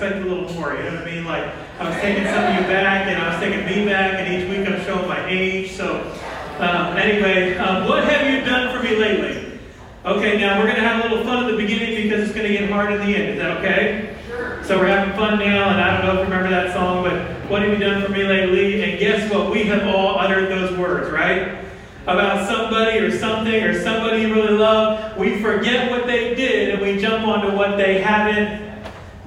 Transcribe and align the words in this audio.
expect 0.00 0.24
a 0.24 0.28
little 0.28 0.50
more. 0.54 0.72
You 0.72 0.84
know 0.84 0.94
what 0.94 1.02
I 1.02 1.04
mean? 1.04 1.24
Like, 1.26 1.52
I 1.78 1.88
was 1.88 1.96
taking 2.00 2.24
some 2.24 2.44
of 2.44 2.54
you 2.54 2.62
back, 2.62 3.06
and 3.06 3.20
I 3.20 3.30
was 3.30 3.38
taking 3.38 3.66
me 3.66 3.84
back, 3.84 4.14
and 4.14 4.32
each 4.32 4.48
week 4.48 4.66
I'm 4.66 4.82
showing 4.84 5.06
my 5.06 5.28
age. 5.28 5.72
So, 5.72 6.00
um, 6.58 6.96
anyway, 6.96 7.56
um, 7.58 7.86
what 7.86 8.04
have 8.04 8.32
you 8.32 8.40
done 8.40 8.74
for 8.74 8.82
me 8.82 8.96
lately? 8.96 9.58
Okay, 10.06 10.40
now 10.40 10.58
we're 10.58 10.64
going 10.64 10.76
to 10.76 10.88
have 10.88 11.04
a 11.04 11.08
little 11.08 11.22
fun 11.24 11.44
at 11.44 11.50
the 11.50 11.56
beginning 11.56 12.02
because 12.02 12.24
it's 12.24 12.34
going 12.34 12.50
to 12.50 12.58
get 12.58 12.70
hard 12.70 12.94
in 12.94 13.00
the 13.00 13.14
end. 13.14 13.28
Is 13.28 13.38
that 13.40 13.58
okay? 13.58 14.16
Sure. 14.26 14.64
So 14.64 14.78
we're 14.78 14.86
having 14.86 15.14
fun 15.14 15.38
now, 15.38 15.68
and 15.68 15.80
I 15.80 15.98
don't 15.98 16.06
know 16.06 16.22
if 16.22 16.28
you 16.28 16.32
remember 16.32 16.48
that 16.48 16.72
song, 16.72 17.04
but 17.04 17.50
what 17.50 17.60
have 17.60 17.70
you 17.70 17.78
done 17.78 18.02
for 18.02 18.10
me 18.10 18.24
lately? 18.24 18.82
And 18.82 18.98
guess 18.98 19.30
what? 19.30 19.50
We 19.50 19.64
have 19.64 19.86
all 19.94 20.18
uttered 20.18 20.48
those 20.48 20.76
words, 20.78 21.12
right? 21.12 21.62
About 22.04 22.48
somebody 22.48 22.98
or 23.00 23.16
something 23.18 23.62
or 23.62 23.78
somebody 23.82 24.22
you 24.22 24.34
really 24.34 24.56
love. 24.56 25.18
We 25.18 25.42
forget 25.42 25.90
what 25.90 26.06
they 26.06 26.34
did 26.34 26.70
and 26.70 26.80
we 26.80 26.98
jump 26.98 27.26
onto 27.26 27.54
what 27.54 27.76
they 27.76 28.00
haven't 28.00 28.70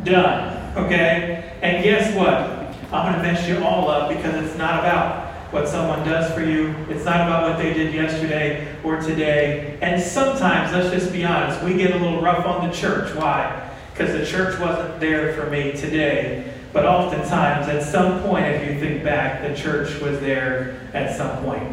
done. 0.03 0.52
Okay? 0.75 1.51
And 1.61 1.83
guess 1.83 2.15
what? 2.15 2.63
I'm 2.93 3.11
going 3.11 3.23
to 3.23 3.31
mess 3.31 3.47
you 3.47 3.63
all 3.63 3.89
up 3.89 4.09
because 4.09 4.45
it's 4.45 4.57
not 4.57 4.79
about 4.79 5.33
what 5.51 5.67
someone 5.67 5.99
does 6.07 6.33
for 6.33 6.43
you. 6.43 6.75
It's 6.89 7.05
not 7.05 7.27
about 7.27 7.49
what 7.49 7.57
they 7.57 7.73
did 7.73 7.93
yesterday 7.93 8.75
or 8.83 8.99
today. 8.99 9.77
And 9.81 10.01
sometimes, 10.01 10.73
let's 10.73 10.91
just 10.91 11.11
be 11.11 11.23
honest, 11.23 11.63
we 11.63 11.75
get 11.75 11.91
a 11.91 11.97
little 11.97 12.21
rough 12.21 12.45
on 12.45 12.67
the 12.67 12.73
church. 12.73 13.15
Why? 13.15 13.71
Because 13.91 14.13
the 14.13 14.25
church 14.25 14.59
wasn't 14.59 14.99
there 14.99 15.33
for 15.33 15.49
me 15.49 15.71
today. 15.73 16.51
But 16.71 16.85
oftentimes, 16.85 17.67
at 17.67 17.83
some 17.83 18.23
point, 18.23 18.45
if 18.45 18.67
you 18.67 18.79
think 18.79 19.03
back, 19.03 19.47
the 19.47 19.55
church 19.55 19.99
was 20.01 20.19
there 20.19 20.89
at 20.93 21.15
some 21.15 21.43
point. 21.43 21.71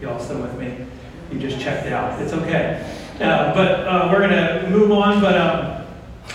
Y'all 0.00 0.20
still 0.20 0.42
with 0.42 0.56
me? 0.56 0.86
You 1.32 1.40
just 1.40 1.60
checked 1.60 1.86
it 1.86 1.92
out. 1.92 2.20
It's 2.22 2.32
okay. 2.32 2.84
Uh, 3.16 3.52
but 3.52 3.86
uh, 3.86 4.08
we're 4.12 4.20
going 4.20 4.30
to 4.30 4.70
move 4.70 4.92
on. 4.92 5.20
But 5.20 5.36
um, 5.36 5.75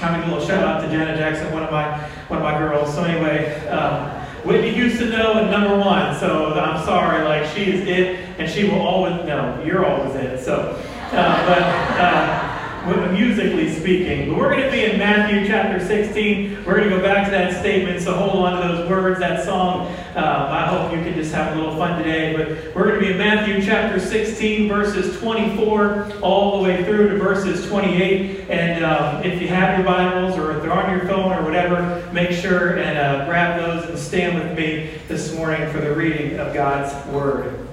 Going 0.02 0.20
to 0.20 0.28
a 0.28 0.32
little 0.32 0.48
shout 0.48 0.64
out 0.64 0.82
to 0.82 0.88
Janet 0.90 1.18
Jackson, 1.18 1.54
one 1.54 1.64
of 1.64 1.72
my 1.72 1.96
one 2.28 2.40
of 2.40 2.44
my 2.44 2.58
girls. 2.58 2.94
So 2.94 3.04
anyway. 3.04 3.68
Um, 3.68 4.18
Whitney 4.44 4.72
Houston, 4.72 5.12
though, 5.12 5.34
and 5.34 5.52
number 5.52 5.78
one. 5.78 6.18
So 6.20 6.54
I'm 6.54 6.84
sorry, 6.84 7.24
like 7.24 7.48
she 7.54 7.72
is 7.74 7.88
it, 7.88 8.20
and 8.40 8.50
she 8.50 8.64
will 8.64 8.82
always 8.82 9.14
no. 9.26 9.62
You're 9.64 9.86
always 9.86 10.16
it. 10.16 10.44
So, 10.44 10.82
uh, 11.12 11.46
but 11.46 11.62
uh, 11.62 12.51
musically 12.86 13.72
speaking, 13.74 14.30
but 14.30 14.38
we're 14.38 14.50
going 14.50 14.64
to 14.64 14.72
be 14.72 14.86
in 14.86 14.98
Matthew 14.98 15.48
chapter 15.48 15.80
16. 15.80 16.66
We're 16.66 16.78
going 16.78 16.90
to 16.90 16.96
go 16.96 17.02
back 17.02 17.26
to 17.26 17.32
that 17.32 17.60
statement. 17.60 18.02
So 18.02 18.14
hold 18.16 18.46
on 18.46 18.62
to 18.62 18.68
those 18.68 18.90
words, 18.90 19.20
that 19.20 19.46
song. 19.46 19.88
Uh, 20.16 20.48
I 20.50 20.66
hope 20.68 20.92
you 20.92 21.04
can 21.04 21.14
just 21.14 21.34
have 21.34 21.56
a 21.56 21.60
little 21.60 21.76
fun 21.76 21.98
today. 22.00 22.36
But 22.36 22.76
we're 22.76 22.88
going 22.88 23.00
to 23.00 23.06
be 23.06 23.12
in 23.12 23.18
Matthew 23.18 23.62
chapter 23.64 24.00
16, 24.00 24.68
verses 24.68 25.20
24 25.20 26.12
all 26.22 26.58
the 26.58 26.64
way 26.64 26.84
through 26.84 27.10
to 27.10 27.18
verses 27.18 27.68
28. 27.68 28.50
And 28.50 28.84
um, 28.84 29.24
if 29.24 29.42
you 29.42 29.48
have 29.48 29.78
your 29.78 29.86
Bibles 29.86 30.38
or 30.38 30.58
if 30.58 30.64
they're 30.64 30.74
on 30.74 30.98
your 30.98 31.08
phone 31.08 31.32
or 31.32 31.44
whatever, 31.44 32.10
make 32.12 32.32
sure 32.32 32.78
and 32.80 32.98
uh, 32.98 33.26
grab 33.26 33.60
those 33.60 33.90
and 33.90 33.98
stand 33.98 34.38
with 34.38 34.58
me 34.58 34.92
this 35.08 35.36
morning 35.36 35.72
for 35.72 35.80
the 35.80 35.94
reading 35.94 36.40
of 36.40 36.54
God's 36.54 36.94
Word. 37.08 37.68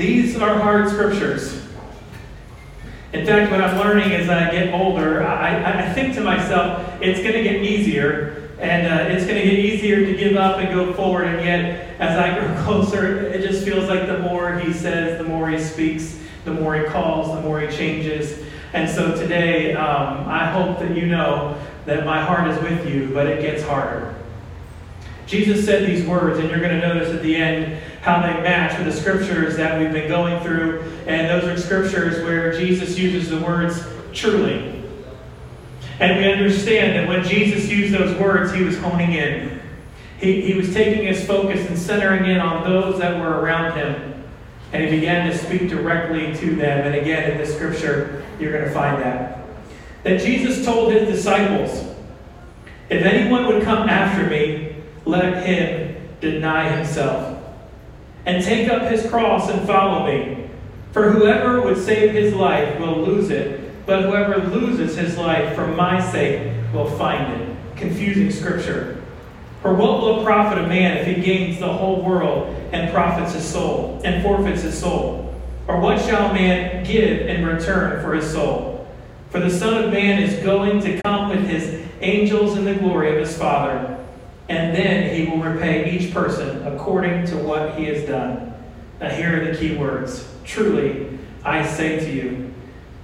These 0.00 0.34
are 0.38 0.58
hard 0.58 0.88
scriptures. 0.88 1.62
In 3.12 3.26
fact, 3.26 3.50
what 3.50 3.60
I'm 3.60 3.76
learning 3.76 4.12
as 4.12 4.30
I 4.30 4.50
get 4.50 4.72
older, 4.72 5.22
I, 5.22 5.88
I 5.90 5.92
think 5.92 6.14
to 6.14 6.22
myself, 6.22 6.90
it's 7.02 7.20
going 7.20 7.34
to 7.34 7.42
get 7.42 7.56
easier 7.56 8.48
and 8.58 8.86
uh, 8.86 9.12
it's 9.12 9.26
going 9.26 9.36
to 9.36 9.44
get 9.44 9.58
easier 9.58 10.06
to 10.06 10.16
give 10.16 10.38
up 10.38 10.56
and 10.56 10.72
go 10.74 10.94
forward. 10.94 11.26
And 11.26 11.44
yet, 11.44 12.00
as 12.00 12.18
I 12.18 12.34
grow 12.34 12.62
closer, 12.64 13.26
it 13.26 13.42
just 13.46 13.62
feels 13.62 13.90
like 13.90 14.06
the 14.06 14.20
more 14.20 14.58
he 14.58 14.72
says, 14.72 15.18
the 15.18 15.24
more 15.24 15.50
he 15.50 15.58
speaks, 15.58 16.18
the 16.46 16.54
more 16.54 16.76
he 16.76 16.84
calls, 16.84 17.36
the 17.36 17.42
more 17.42 17.60
he 17.60 17.68
changes. 17.76 18.42
And 18.72 18.88
so 18.88 19.14
today, 19.14 19.74
um, 19.74 20.26
I 20.26 20.50
hope 20.50 20.78
that 20.78 20.96
you 20.96 21.08
know 21.08 21.60
that 21.84 22.06
my 22.06 22.22
heart 22.22 22.48
is 22.48 22.58
with 22.62 22.88
you, 22.88 23.10
but 23.12 23.26
it 23.26 23.42
gets 23.42 23.62
harder. 23.64 24.14
Jesus 25.26 25.66
said 25.66 25.86
these 25.86 26.06
words, 26.06 26.38
and 26.38 26.48
you're 26.48 26.58
going 26.58 26.80
to 26.80 26.88
notice 26.88 27.14
at 27.14 27.20
the 27.20 27.36
end 27.36 27.80
how 28.02 28.22
they 28.22 28.32
match 28.42 28.78
with 28.78 28.86
the 28.86 29.00
scriptures 29.00 29.56
that 29.56 29.78
we've 29.78 29.92
been 29.92 30.08
going 30.08 30.42
through. 30.42 30.82
And 31.06 31.28
those 31.28 31.44
are 31.44 31.60
scriptures 31.60 32.22
where 32.24 32.52
Jesus 32.52 32.98
uses 32.98 33.28
the 33.28 33.40
words 33.40 33.84
truly. 34.12 34.82
And 35.98 36.18
we 36.18 36.32
understand 36.32 36.96
that 36.96 37.08
when 37.08 37.22
Jesus 37.24 37.68
used 37.68 37.92
those 37.92 38.18
words, 38.18 38.52
he 38.52 38.62
was 38.62 38.78
honing 38.78 39.12
in. 39.12 39.60
He, 40.18 40.40
he 40.40 40.54
was 40.54 40.72
taking 40.72 41.06
his 41.06 41.26
focus 41.26 41.66
and 41.68 41.78
centering 41.78 42.24
in 42.24 42.38
on 42.38 42.64
those 42.64 42.98
that 43.00 43.20
were 43.20 43.40
around 43.40 43.76
him. 43.76 44.24
And 44.72 44.84
he 44.84 44.90
began 44.90 45.30
to 45.30 45.36
speak 45.36 45.68
directly 45.68 46.34
to 46.36 46.54
them. 46.54 46.86
And 46.86 46.94
again, 46.94 47.32
in 47.32 47.38
this 47.38 47.54
scripture, 47.54 48.24
you're 48.38 48.52
going 48.52 48.64
to 48.64 48.70
find 48.70 49.02
that. 49.02 49.44
That 50.04 50.20
Jesus 50.20 50.64
told 50.64 50.92
his 50.92 51.06
disciples, 51.06 51.94
If 52.88 53.04
anyone 53.04 53.46
would 53.46 53.62
come 53.62 53.90
after 53.90 54.26
me, 54.26 54.76
let 55.04 55.44
him 55.44 56.08
deny 56.20 56.74
himself 56.76 57.39
and 58.26 58.44
take 58.44 58.68
up 58.68 58.90
his 58.90 59.08
cross 59.10 59.48
and 59.50 59.66
follow 59.66 60.06
me. 60.06 60.48
For 60.92 61.12
whoever 61.12 61.60
would 61.62 61.78
save 61.78 62.12
his 62.12 62.34
life 62.34 62.78
will 62.78 63.02
lose 63.02 63.30
it 63.30 63.60
but 63.90 64.04
whoever 64.04 64.38
loses 64.38 64.96
his 64.96 65.18
life 65.18 65.52
for 65.56 65.66
my 65.66 66.00
sake 66.12 66.52
will 66.72 66.88
find 66.90 67.32
it. 67.32 67.56
Confusing 67.74 68.30
scripture. 68.30 69.02
For 69.62 69.74
what 69.74 70.00
will 70.00 70.20
it 70.20 70.24
profit 70.24 70.58
a 70.58 70.66
man 70.68 70.98
if 70.98 71.08
he 71.08 71.20
gains 71.20 71.58
the 71.58 71.72
whole 71.72 72.00
world 72.00 72.54
and 72.70 72.92
profits 72.92 73.34
his 73.34 73.44
soul 73.44 74.00
and 74.04 74.22
forfeits 74.22 74.62
his 74.62 74.78
soul? 74.78 75.34
Or 75.66 75.80
what 75.80 76.00
shall 76.00 76.32
man 76.32 76.84
give 76.84 77.26
in 77.26 77.44
return 77.44 78.00
for 78.00 78.14
his 78.14 78.30
soul? 78.30 78.86
For 79.30 79.40
the 79.40 79.50
Son 79.50 79.82
of 79.82 79.92
Man 79.92 80.22
is 80.22 80.40
going 80.44 80.80
to 80.82 81.02
come 81.02 81.28
with 81.28 81.48
his 81.48 81.84
angels 82.00 82.56
in 82.56 82.64
the 82.64 82.74
glory 82.74 83.10
of 83.10 83.26
his 83.26 83.36
Father, 83.36 83.99
and 84.50 84.74
then 84.74 85.14
he 85.14 85.30
will 85.30 85.38
repay 85.38 85.96
each 85.96 86.12
person 86.12 86.66
according 86.66 87.24
to 87.24 87.36
what 87.36 87.78
he 87.78 87.84
has 87.84 88.04
done. 88.04 88.52
Now, 89.00 89.08
here 89.08 89.40
are 89.40 89.44
the 89.44 89.56
key 89.56 89.76
words. 89.76 90.28
Truly, 90.44 91.20
I 91.44 91.64
say 91.64 92.00
to 92.00 92.10
you, 92.10 92.52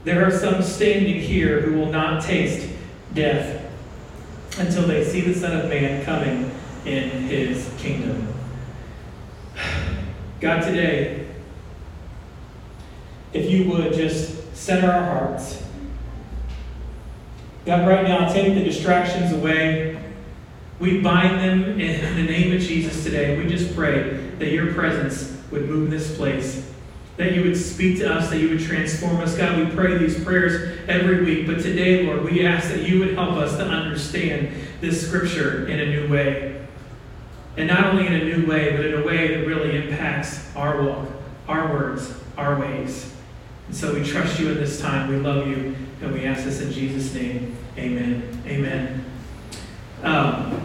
there 0.03 0.27
are 0.27 0.31
some 0.33 0.61
standing 0.61 1.21
here 1.21 1.61
who 1.61 1.79
will 1.79 1.93
not 1.93 2.25
taste 2.25 2.69
death 3.15 3.65
until 4.59 4.89
they 4.89 5.05
see 5.05 5.21
the 5.21 5.35
Son 5.35 5.57
of 5.57 5.71
Man 5.71 6.05
coming 6.05 6.51
in 6.85 7.11
his 7.11 7.73
kingdom. 7.79 8.35
God, 10.41 10.65
today, 10.65 11.29
if 13.33 13.49
you 13.49 13.71
would 13.71 13.93
just 13.93 14.57
center 14.57 14.91
our 14.91 15.05
hearts. 15.05 15.63
God, 17.65 17.87
right 17.87 18.03
now, 18.03 18.33
take 18.33 18.53
the 18.55 18.65
distractions 18.65 19.33
away. 19.33 19.96
We 20.79 21.01
bind 21.01 21.41
them 21.41 21.81
in 21.81 22.17
the 22.17 22.23
name 22.23 22.55
of 22.55 22.61
Jesus 22.61 23.03
today. 23.03 23.39
We 23.39 23.49
just 23.49 23.75
pray 23.75 24.31
that 24.39 24.51
your 24.51 24.75
presence 24.75 25.41
would 25.51 25.69
move 25.69 25.91
this 25.91 26.17
place 26.17 26.67
that 27.17 27.33
you 27.33 27.43
would 27.43 27.57
speak 27.57 27.99
to 27.99 28.13
us, 28.13 28.29
that 28.31 28.39
you 28.39 28.51
would 28.51 28.61
transform 28.61 29.17
us. 29.17 29.37
God, 29.37 29.59
we 29.59 29.75
pray 29.75 29.97
these 29.97 30.23
prayers 30.23 30.79
every 30.87 31.25
week, 31.25 31.47
but 31.47 31.61
today, 31.61 32.07
Lord, 32.07 32.25
we 32.25 32.47
ask 32.47 32.69
that 32.69 32.87
you 32.87 32.99
would 32.99 33.15
help 33.15 33.33
us 33.33 33.57
to 33.57 33.65
understand 33.65 34.51
this 34.81 35.07
scripture 35.07 35.67
in 35.67 35.81
a 35.81 35.87
new 35.87 36.09
way. 36.13 36.67
And 37.57 37.69
not 37.69 37.87
only 37.87 38.07
in 38.07 38.13
a 38.13 38.25
new 38.25 38.47
way, 38.47 38.77
but 38.77 38.85
in 38.85 38.95
a 39.01 39.05
way 39.05 39.29
that 39.29 39.47
really 39.47 39.77
impacts 39.77 40.55
our 40.55 40.83
walk, 40.83 41.09
our 41.49 41.73
words, 41.73 42.13
our 42.37 42.61
ways. 42.61 43.15
And 43.69 43.75
so 43.75 43.95
we 43.95 44.05
trust 44.05 44.39
you 44.39 44.51
in 44.51 44.57
this 44.57 44.79
time. 44.79 45.09
We 45.09 45.17
love 45.17 45.47
you, 45.47 45.75
and 46.03 46.13
we 46.13 46.27
ask 46.27 46.45
this 46.45 46.61
in 46.61 46.71
Jesus' 46.71 47.15
name. 47.15 47.57
Amen. 47.79 48.43
Amen. 48.47 49.06
Um, 50.03 50.61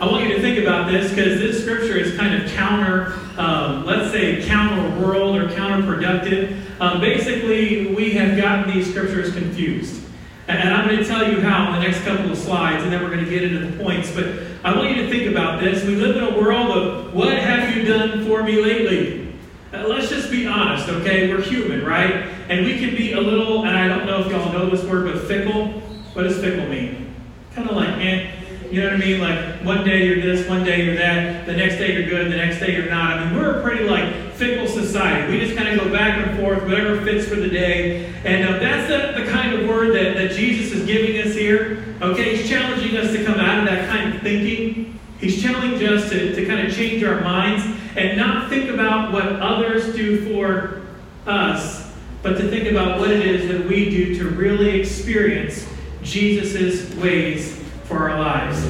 I 0.00 0.06
want 0.06 0.26
you 0.26 0.34
to 0.34 0.40
think 0.40 0.58
about 0.58 0.90
this 0.90 1.10
because 1.10 1.38
this 1.38 1.62
scripture 1.62 1.96
is 1.96 2.16
kind 2.16 2.42
of 2.42 2.50
counter, 2.50 3.12
um, 3.38 3.86
let's 3.86 4.10
say, 4.10 4.44
counter 4.44 5.00
world 5.00 5.36
or 5.36 5.46
counterproductive. 5.46 6.60
Um, 6.80 7.00
basically, 7.00 7.94
we 7.94 8.10
have 8.14 8.36
gotten 8.36 8.74
these 8.74 8.90
scriptures 8.90 9.32
confused. 9.32 10.02
And, 10.48 10.74
I'm 10.74 10.88
going 10.88 10.98
to 10.98 11.04
tell 11.04 11.30
you 11.30 11.40
how 11.40 11.68
in 11.68 11.80
the 11.80 11.86
next 11.86 12.02
couple 12.04 12.32
of 12.32 12.36
slides, 12.36 12.82
and 12.82 12.92
then 12.92 13.00
we're 13.00 13.10
going 13.10 13.24
to 13.24 13.30
get 13.30 13.44
into 13.44 13.64
the 13.64 13.80
points. 13.80 14.10
But 14.12 14.26
I 14.64 14.74
want 14.76 14.90
you 14.90 15.04
to 15.04 15.08
think 15.08 15.30
about 15.30 15.60
this. 15.60 15.84
We 15.84 15.94
live 15.94 16.16
in 16.16 16.24
a 16.24 16.36
world 16.36 16.76
of 16.76 17.14
what 17.14 17.38
have 17.38 17.76
you 17.76 17.84
done 17.84 18.26
for 18.26 18.42
me 18.42 18.60
lately? 18.60 19.32
Uh, 19.72 19.86
let's 19.86 20.08
just 20.08 20.32
be 20.32 20.48
honest, 20.48 20.88
okay? 20.88 21.32
We're 21.32 21.42
human, 21.42 21.84
right? 21.84 22.26
And 22.48 22.66
we 22.66 22.78
can 22.80 22.96
be 22.96 23.12
a 23.12 23.20
little, 23.20 23.66
and 23.66 23.76
I 23.76 23.86
don't 23.86 24.04
know 24.04 24.20
if 24.20 24.30
y'all 24.32 24.52
know 24.52 24.68
this 24.68 24.84
word, 24.84 25.12
but 25.12 25.22
fickle. 25.28 25.80
What 26.12 26.22
does 26.22 26.40
fickle 26.40 26.66
mean? 26.68 27.14
Kind 27.54 27.68
of 27.68 27.76
like, 27.76 27.96
eh 27.98 28.42
you 28.72 28.80
know 28.80 28.86
what 28.86 29.02
I 29.02 29.04
mean? 29.04 29.20
Like 29.20 29.64
one 29.66 29.84
day 29.84 30.06
you're 30.06 30.22
this, 30.22 30.48
one 30.48 30.64
day 30.64 30.86
you're 30.86 30.96
that, 30.96 31.44
the 31.44 31.52
next 31.52 31.76
day 31.76 31.92
you're 31.92 32.08
good, 32.08 32.32
the 32.32 32.36
next 32.36 32.58
day 32.58 32.74
you're 32.74 32.88
not. 32.88 33.18
I 33.18 33.24
mean, 33.26 33.36
we're 33.36 33.58
a 33.58 33.62
pretty 33.62 33.84
like 33.84 34.32
fickle 34.32 34.66
society. 34.66 35.30
We 35.30 35.44
just 35.44 35.54
kind 35.54 35.68
of 35.68 35.84
go 35.84 35.92
back 35.92 36.26
and 36.26 36.40
forth, 36.40 36.62
whatever 36.62 36.98
fits 37.02 37.28
for 37.28 37.36
the 37.36 37.50
day. 37.50 38.06
And 38.24 38.48
uh, 38.48 38.58
that's 38.60 38.88
the, 38.88 39.22
the 39.22 39.30
kind 39.30 39.52
of 39.52 39.68
word 39.68 39.94
that, 39.94 40.14
that 40.14 40.34
Jesus 40.34 40.72
is 40.72 40.86
giving 40.86 41.20
us 41.20 41.34
here. 41.34 41.84
Okay, 42.00 42.34
he's 42.34 42.48
challenging 42.48 42.96
us 42.96 43.12
to 43.12 43.22
come 43.26 43.38
out 43.38 43.58
of 43.58 43.66
that 43.66 43.90
kind 43.90 44.14
of 44.14 44.22
thinking. 44.22 44.98
He's 45.20 45.42
challenging 45.42 45.86
us 45.86 46.08
to, 46.08 46.34
to 46.34 46.46
kind 46.46 46.66
of 46.66 46.74
change 46.74 47.04
our 47.04 47.20
minds 47.20 47.64
and 47.94 48.16
not 48.16 48.48
think 48.48 48.70
about 48.70 49.12
what 49.12 49.26
others 49.26 49.94
do 49.94 50.32
for 50.32 50.80
us, 51.26 51.92
but 52.22 52.38
to 52.38 52.48
think 52.48 52.70
about 52.70 52.98
what 52.98 53.10
it 53.10 53.26
is 53.26 53.48
that 53.48 53.68
we 53.68 53.90
do 53.90 54.14
to 54.14 54.30
really 54.30 54.80
experience 54.80 55.68
Jesus' 56.02 56.94
ways 56.96 57.56
for 57.84 58.10
our 58.10 58.18
lives. 58.18 58.64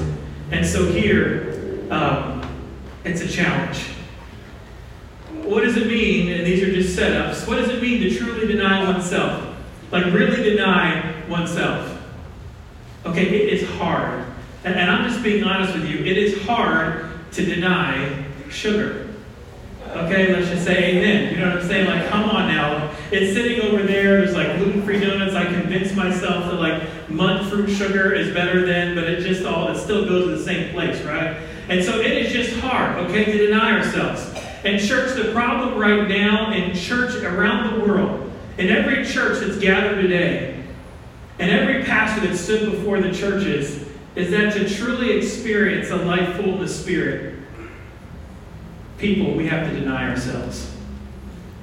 And 0.51 0.67
so 0.67 0.87
here, 0.91 1.87
um, 1.91 2.43
it's 3.05 3.21
a 3.23 3.29
challenge. 3.29 3.79
What 5.45 5.65
does 5.65 5.77
it 5.77 5.87
mean, 5.87 6.29
and 6.31 6.47
these 6.47 6.63
are 6.63 6.73
just 6.73 6.97
setups, 6.97 7.49
what 7.49 7.57
does 7.57 7.69
it 7.69 7.83
mean 7.83 8.01
to 8.03 8.17
truly 8.17 8.47
deny 8.47 8.85
oneself? 8.85 9.57
Like, 9.91 10.07
really 10.07 10.43
deny 10.43 11.15
oneself. 11.29 12.01
Okay, 13.05 13.27
it 13.27 13.53
is 13.53 13.69
hard. 13.71 14.25
And, 14.65 14.75
and 14.75 14.91
I'm 14.91 15.11
just 15.11 15.23
being 15.23 15.43
honest 15.43 15.75
with 15.75 15.89
you. 15.89 15.99
It 15.99 16.17
is 16.17 16.43
hard 16.43 17.07
to 17.33 17.45
deny 17.45 18.25
sugar. 18.51 19.09
Okay, 19.89 20.33
let's 20.33 20.49
just 20.49 20.65
say 20.65 20.97
amen. 20.97 21.35
You 21.35 21.41
know 21.41 21.51
what 21.51 21.63
I'm 21.63 21.69
saying? 21.69 21.87
Like, 21.87 22.09
come 22.09 22.25
on 22.25 22.49
now. 22.49 22.95
It's 23.11 23.35
sitting 23.35 23.61
over 23.63 23.83
there. 23.83 24.19
There's 24.19 24.35
like 24.35 24.57
gluten-free 24.57 25.01
donuts. 25.01 25.35
I 25.35 25.45
convinced 25.45 25.95
myself 25.95 26.47
that 26.47 26.61
like 26.61 26.83
monk 27.09 27.49
fruit 27.49 27.69
sugar 27.69 28.13
is 28.13 28.33
better 28.33 28.67
than, 28.67 28.95
but 28.95 29.05
it 29.05 29.25
just 29.25 29.45
all 29.45 29.69
it 29.69 29.79
still 29.79 30.05
goes 30.05 30.25
to 30.25 30.37
the 30.37 30.43
same 30.43 30.73
place, 30.73 31.01
right? 31.03 31.37
And 31.69 31.85
so 31.85 32.01
it 32.01 32.13
is 32.13 32.33
just 32.33 32.59
hard, 32.61 32.99
okay, 32.99 33.25
to 33.25 33.47
deny 33.47 33.79
ourselves. 33.79 34.29
And 34.65 34.81
church, 34.81 35.17
the 35.17 35.33
problem 35.33 35.79
right 35.79 36.09
now 36.09 36.53
in 36.53 36.75
church 36.75 37.15
around 37.23 37.73
the 37.73 37.85
world, 37.85 38.31
in 38.59 38.69
every 38.69 39.05
church 39.05 39.41
that's 39.41 39.59
gathered 39.59 40.01
today, 40.03 40.63
and 41.39 41.51
every 41.51 41.85
pastor 41.85 42.27
that 42.27 42.37
stood 42.37 42.71
before 42.71 43.01
the 43.01 43.13
churches, 43.13 43.89
is 44.15 44.31
that 44.31 44.53
to 44.55 44.69
truly 44.69 45.13
experience 45.13 45.91
a 45.91 45.97
life 45.97 46.37
full 46.37 46.55
of 46.55 46.61
the 46.61 46.69
Spirit, 46.69 47.37
people, 48.99 49.35
we 49.35 49.49
have 49.49 49.69
to 49.69 49.81
deny 49.81 50.11
ourselves. 50.11 50.71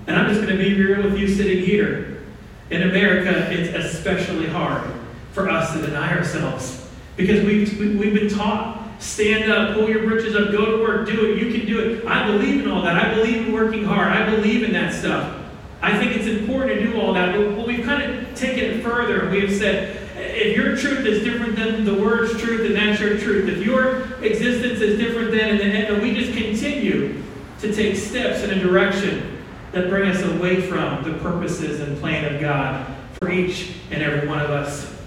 And 0.08 0.16
I'm 0.16 0.28
just 0.28 0.42
going 0.42 0.58
to 0.58 0.62
be 0.62 0.74
real 0.82 1.04
with 1.04 1.18
you 1.18 1.28
sitting 1.28 1.64
here. 1.64 2.24
In 2.72 2.84
America, 2.84 3.52
it's 3.52 3.74
especially 3.74 4.48
hard 4.48 4.99
for 5.40 5.50
us 5.50 5.72
to 5.72 5.82
deny 5.82 6.18
ourselves 6.18 6.86
because 7.16 7.46
we've, 7.46 7.80
we've 7.80 8.14
been 8.14 8.30
taught 8.30 8.80
stand 9.00 9.50
up, 9.50 9.74
pull 9.74 9.90
your 9.90 10.04
britches 10.04 10.36
up, 10.36 10.52
go 10.52 10.78
to 10.78 10.84
work, 10.84 11.08
do 11.08 11.32
it. 11.32 11.42
You 11.42 11.52
can 11.54 11.66
do 11.66 11.80
it. 11.80 12.06
I 12.06 12.28
believe 12.28 12.64
in 12.64 12.70
all 12.70 12.82
that. 12.82 12.98
I 12.98 13.16
believe 13.16 13.48
in 13.48 13.54
working 13.54 13.86
hard. 13.86 14.12
I 14.12 14.30
believe 14.36 14.64
in 14.64 14.74
that 14.74 14.94
stuff. 14.94 15.42
I 15.82 15.98
think 15.98 16.18
it's 16.18 16.28
important 16.28 16.80
to 16.80 16.88
do 16.88 17.00
all 17.00 17.14
that. 17.14 17.34
But 17.34 17.66
we've 17.66 17.86
kind 17.86 18.04
of 18.04 18.36
taken 18.36 18.66
it 18.66 18.84
further. 18.84 19.30
We 19.30 19.40
have 19.40 19.54
said, 19.54 19.96
if 20.18 20.54
your 20.58 20.76
truth 20.76 21.06
is 21.06 21.24
different 21.24 21.56
than 21.56 21.86
the 21.86 21.94
word's 21.94 22.38
truth, 22.42 22.64
then 22.64 22.74
that's 22.74 23.00
your 23.00 23.18
truth. 23.18 23.48
If 23.48 23.66
your 23.66 24.02
existence 24.22 24.82
is 24.82 25.00
different 25.00 25.32
than, 25.32 25.62
and, 25.62 25.74
and 25.74 26.02
we 26.02 26.14
just 26.14 26.38
continue 26.38 27.24
to 27.62 27.74
take 27.74 27.96
steps 27.96 28.44
in 28.44 28.50
a 28.52 28.60
direction 28.60 29.38
that 29.72 29.88
bring 29.88 30.10
us 30.10 30.22
away 30.24 30.62
from 30.62 31.04
the 31.04 31.18
purposes 31.20 31.80
and 31.80 31.98
plan 32.00 32.36
of 32.36 32.42
God 32.42 32.86
for 33.14 33.32
each 33.32 33.76
and 33.92 34.04
every 34.04 34.28
one 34.28 34.42
of 34.42 34.50
us. 34.50 34.99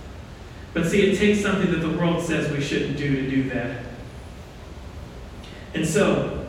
But 0.74 0.86
see, 0.86 1.10
it 1.10 1.18
takes 1.18 1.40
something 1.40 1.70
that 1.70 1.80
the 1.80 1.90
world 1.90 2.22
says 2.22 2.50
we 2.50 2.62
shouldn't 2.62 2.96
do 2.96 3.16
to 3.16 3.30
do 3.30 3.50
that. 3.50 3.84
And 5.74 5.86
so, 5.86 6.46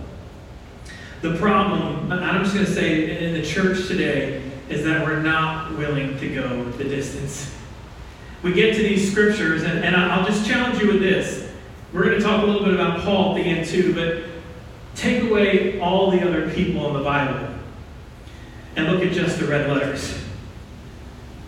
the 1.21 1.35
problem, 1.37 2.11
I'm 2.11 2.43
just 2.43 2.53
going 2.53 2.65
to 2.65 2.73
say, 2.73 3.25
in 3.25 3.33
the 3.33 3.43
church 3.45 3.87
today, 3.87 4.41
is 4.69 4.83
that 4.85 5.05
we're 5.05 5.21
not 5.21 5.77
willing 5.77 6.17
to 6.19 6.35
go 6.35 6.65
the 6.71 6.83
distance. 6.83 7.53
We 8.41 8.53
get 8.53 8.75
to 8.75 8.81
these 8.81 9.09
scriptures, 9.09 9.63
and, 9.63 9.83
and 9.83 9.95
I'll 9.95 10.25
just 10.25 10.45
challenge 10.45 10.81
you 10.81 10.87
with 10.87 11.01
this. 11.01 11.49
We're 11.93 12.03
going 12.03 12.17
to 12.17 12.23
talk 12.23 12.43
a 12.43 12.45
little 12.45 12.63
bit 12.63 12.73
about 12.73 13.01
Paul 13.01 13.31
at 13.31 13.43
the 13.43 13.49
end, 13.49 13.67
too, 13.67 13.93
but 13.93 14.23
take 14.95 15.23
away 15.23 15.79
all 15.79 16.11
the 16.11 16.25
other 16.25 16.49
people 16.49 16.87
in 16.87 16.93
the 16.93 17.03
Bible 17.03 17.49
and 18.75 18.87
look 18.87 19.01
at 19.01 19.13
just 19.13 19.39
the 19.39 19.45
red 19.45 19.69
letters. 19.69 20.17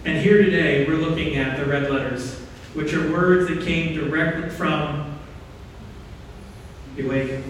And 0.06 0.22
here 0.22 0.44
today, 0.44 0.86
we're 0.88 0.98
looking 0.98 1.36
at 1.36 1.58
the 1.58 1.66
red 1.66 1.90
letters 1.90 2.45
which 2.76 2.94
are 2.94 3.12
words 3.12 3.48
that 3.48 3.64
came 3.66 3.96
directly 3.96 4.50
from 4.50 5.18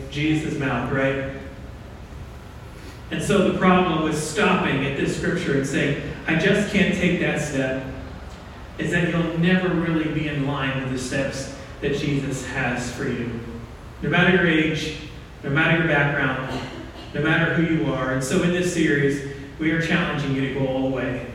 Jesus' 0.10 0.57
mouth, 0.57 0.92
right? 0.92 1.31
And 3.12 3.22
so 3.22 3.51
the 3.51 3.57
problem 3.57 4.04
with 4.04 4.18
stopping 4.18 4.86
at 4.86 4.98
this 4.98 5.18
scripture 5.18 5.57
and 5.57 5.68
saying, 5.68 6.01
I 6.27 6.36
just 6.36 6.72
can't 6.72 6.95
take 6.95 7.19
that 7.19 7.42
step, 7.42 7.86
is 8.77 8.92
that 8.92 9.10
you'll 9.10 9.38
never 9.39 9.69
really 9.69 10.12
be 10.12 10.27
in 10.27 10.48
line 10.48 10.81
with 10.81 10.92
the 10.92 11.00
steps 11.00 11.56
that 11.81 11.95
Jesus 11.98 12.45
has 12.48 12.92
for 12.92 13.07
you. 13.07 13.39
No 14.01 14.10
matter 14.10 14.36
your 14.36 14.48
age, 14.48 14.98
no 15.44 15.50
matter 15.50 15.77
your 15.77 15.88
background, 15.88 16.60
no 17.13 17.22
matter 17.22 17.54
who 17.54 17.75
you 17.75 17.94
are. 17.94 18.13
And 18.13 18.24
so 18.24 18.42
in 18.44 18.51
this 18.51 18.74
series, 18.74 19.36
we 19.60 19.72
are 19.72 19.81
challenging 19.81 20.36
you 20.36 20.54
to 20.54 20.60
go 20.60 20.68
all 20.68 20.89
the 20.89 20.95
way. 20.95 21.27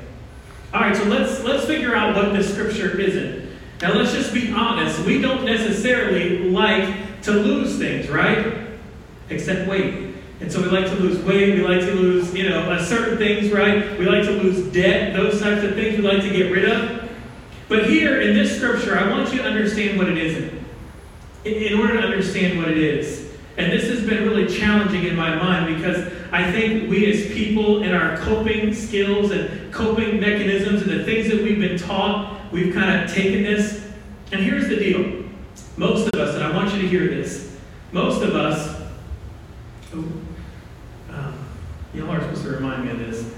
All 0.74 0.80
right, 0.80 0.94
so 0.96 1.04
let's 1.04 1.42
let's 1.42 1.64
figure 1.64 1.94
out 1.96 2.14
what 2.14 2.32
this 2.32 2.52
scripture 2.52 2.98
isn't. 2.98 3.39
Now, 3.82 3.94
let's 3.94 4.12
just 4.12 4.34
be 4.34 4.52
honest. 4.52 5.00
We 5.06 5.20
don't 5.20 5.44
necessarily 5.44 6.50
like 6.50 7.22
to 7.22 7.32
lose 7.32 7.78
things, 7.78 8.08
right? 8.08 8.68
Except 9.30 9.68
weight. 9.68 10.14
And 10.40 10.52
so 10.52 10.62
we 10.62 10.68
like 10.68 10.86
to 10.86 10.94
lose 10.96 11.18
weight. 11.24 11.54
We 11.54 11.62
like 11.62 11.80
to 11.80 11.94
lose, 11.94 12.34
you 12.34 12.48
know, 12.48 12.70
uh, 12.70 12.84
certain 12.84 13.16
things, 13.16 13.50
right? 13.50 13.98
We 13.98 14.06
like 14.06 14.24
to 14.24 14.32
lose 14.32 14.70
debt, 14.72 15.14
those 15.14 15.40
types 15.40 15.62
of 15.64 15.74
things 15.74 15.96
we 15.96 16.02
like 16.02 16.22
to 16.22 16.30
get 16.30 16.52
rid 16.52 16.70
of. 16.70 17.10
But 17.68 17.88
here 17.88 18.20
in 18.20 18.34
this 18.34 18.56
scripture, 18.56 18.98
I 18.98 19.08
want 19.08 19.32
you 19.32 19.38
to 19.38 19.44
understand 19.44 19.96
what 19.96 20.08
it 20.08 20.18
isn't. 20.18 20.60
In 21.44 21.78
order 21.78 22.00
to 22.00 22.06
understand 22.06 22.58
what 22.58 22.68
it 22.68 22.78
is. 22.78 23.30
And 23.56 23.72
this 23.72 23.88
has 23.88 24.06
been 24.06 24.24
really 24.24 24.46
challenging 24.46 25.04
in 25.04 25.16
my 25.16 25.34
mind 25.36 25.76
because 25.76 26.12
I 26.32 26.50
think 26.50 26.88
we 26.88 27.10
as 27.10 27.32
people 27.32 27.82
and 27.82 27.94
our 27.94 28.16
coping 28.18 28.74
skills 28.74 29.30
and 29.30 29.72
coping 29.72 30.20
mechanisms 30.20 30.82
and 30.82 30.90
the 30.90 31.04
things 31.04 31.28
that 31.28 31.44
been 31.44 31.59
taught 31.90 32.52
we've 32.52 32.72
kind 32.72 33.02
of 33.02 33.12
taken 33.12 33.42
this, 33.42 33.84
and 34.30 34.40
here's 34.40 34.68
the 34.68 34.76
deal. 34.76 35.24
Most 35.76 36.06
of 36.08 36.20
us, 36.20 36.34
and 36.36 36.44
I 36.44 36.54
want 36.54 36.72
you 36.72 36.82
to 36.82 36.88
hear 36.88 37.08
this, 37.08 37.58
most 37.90 38.22
of 38.22 38.34
us, 38.36 38.80
oh, 39.94 40.04
um, 41.10 41.34
y'all 41.92 42.10
are 42.10 42.20
supposed 42.20 42.42
to 42.42 42.50
remind 42.50 42.84
me 42.84 42.92
of 42.92 42.98
this. 43.00 43.34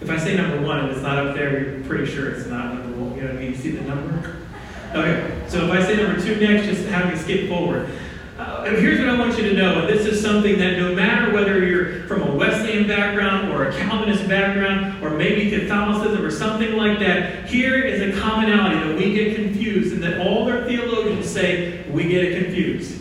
If 0.00 0.10
I 0.10 0.16
say 0.16 0.36
number 0.36 0.64
one 0.64 0.80
and 0.80 0.90
it's 0.90 1.02
not 1.02 1.26
up 1.26 1.34
there, 1.34 1.76
you're 1.76 1.84
pretty 1.84 2.06
sure 2.06 2.30
it's 2.30 2.46
not 2.46 2.74
number 2.74 2.96
one. 2.96 3.16
You 3.16 3.22
know 3.22 3.28
what 3.28 3.36
I 3.36 3.40
mean? 3.40 3.50
You 3.52 3.56
see 3.56 3.70
the 3.72 3.82
number? 3.82 4.36
Okay, 4.90 5.42
so 5.48 5.64
if 5.64 5.70
I 5.70 5.82
say 5.82 5.96
number 5.96 6.20
two 6.20 6.36
next, 6.36 6.66
just 6.66 6.86
have 6.88 7.12
me 7.12 7.18
skip 7.18 7.48
forward. 7.48 7.88
Uh, 8.42 8.64
here's 8.76 8.98
what 8.98 9.08
I 9.08 9.18
want 9.18 9.38
you 9.38 9.48
to 9.50 9.54
know, 9.54 9.80
and 9.80 9.88
this 9.88 10.04
is 10.04 10.20
something 10.20 10.58
that 10.58 10.76
no 10.76 10.94
matter 10.94 11.32
whether 11.32 11.64
you're 11.64 12.08
from 12.08 12.22
a 12.22 12.34
Wesleyan 12.34 12.88
background 12.88 13.52
or 13.52 13.68
a 13.68 13.72
Calvinist 13.72 14.28
background 14.28 15.02
or 15.02 15.10
maybe 15.10 15.56
Catholicism 15.56 16.24
or 16.24 16.30
something 16.30 16.76
like 16.76 16.98
that, 16.98 17.48
here 17.48 17.76
is 17.76 18.00
a 18.00 18.20
commonality 18.20 18.88
that 18.88 18.96
we 18.96 19.14
get 19.14 19.36
confused 19.36 19.92
and 19.92 20.02
that 20.02 20.26
all 20.26 20.44
their 20.44 20.64
theologians 20.64 21.28
say 21.28 21.88
we 21.90 22.08
get 22.08 22.24
it 22.24 22.44
confused. 22.44 23.00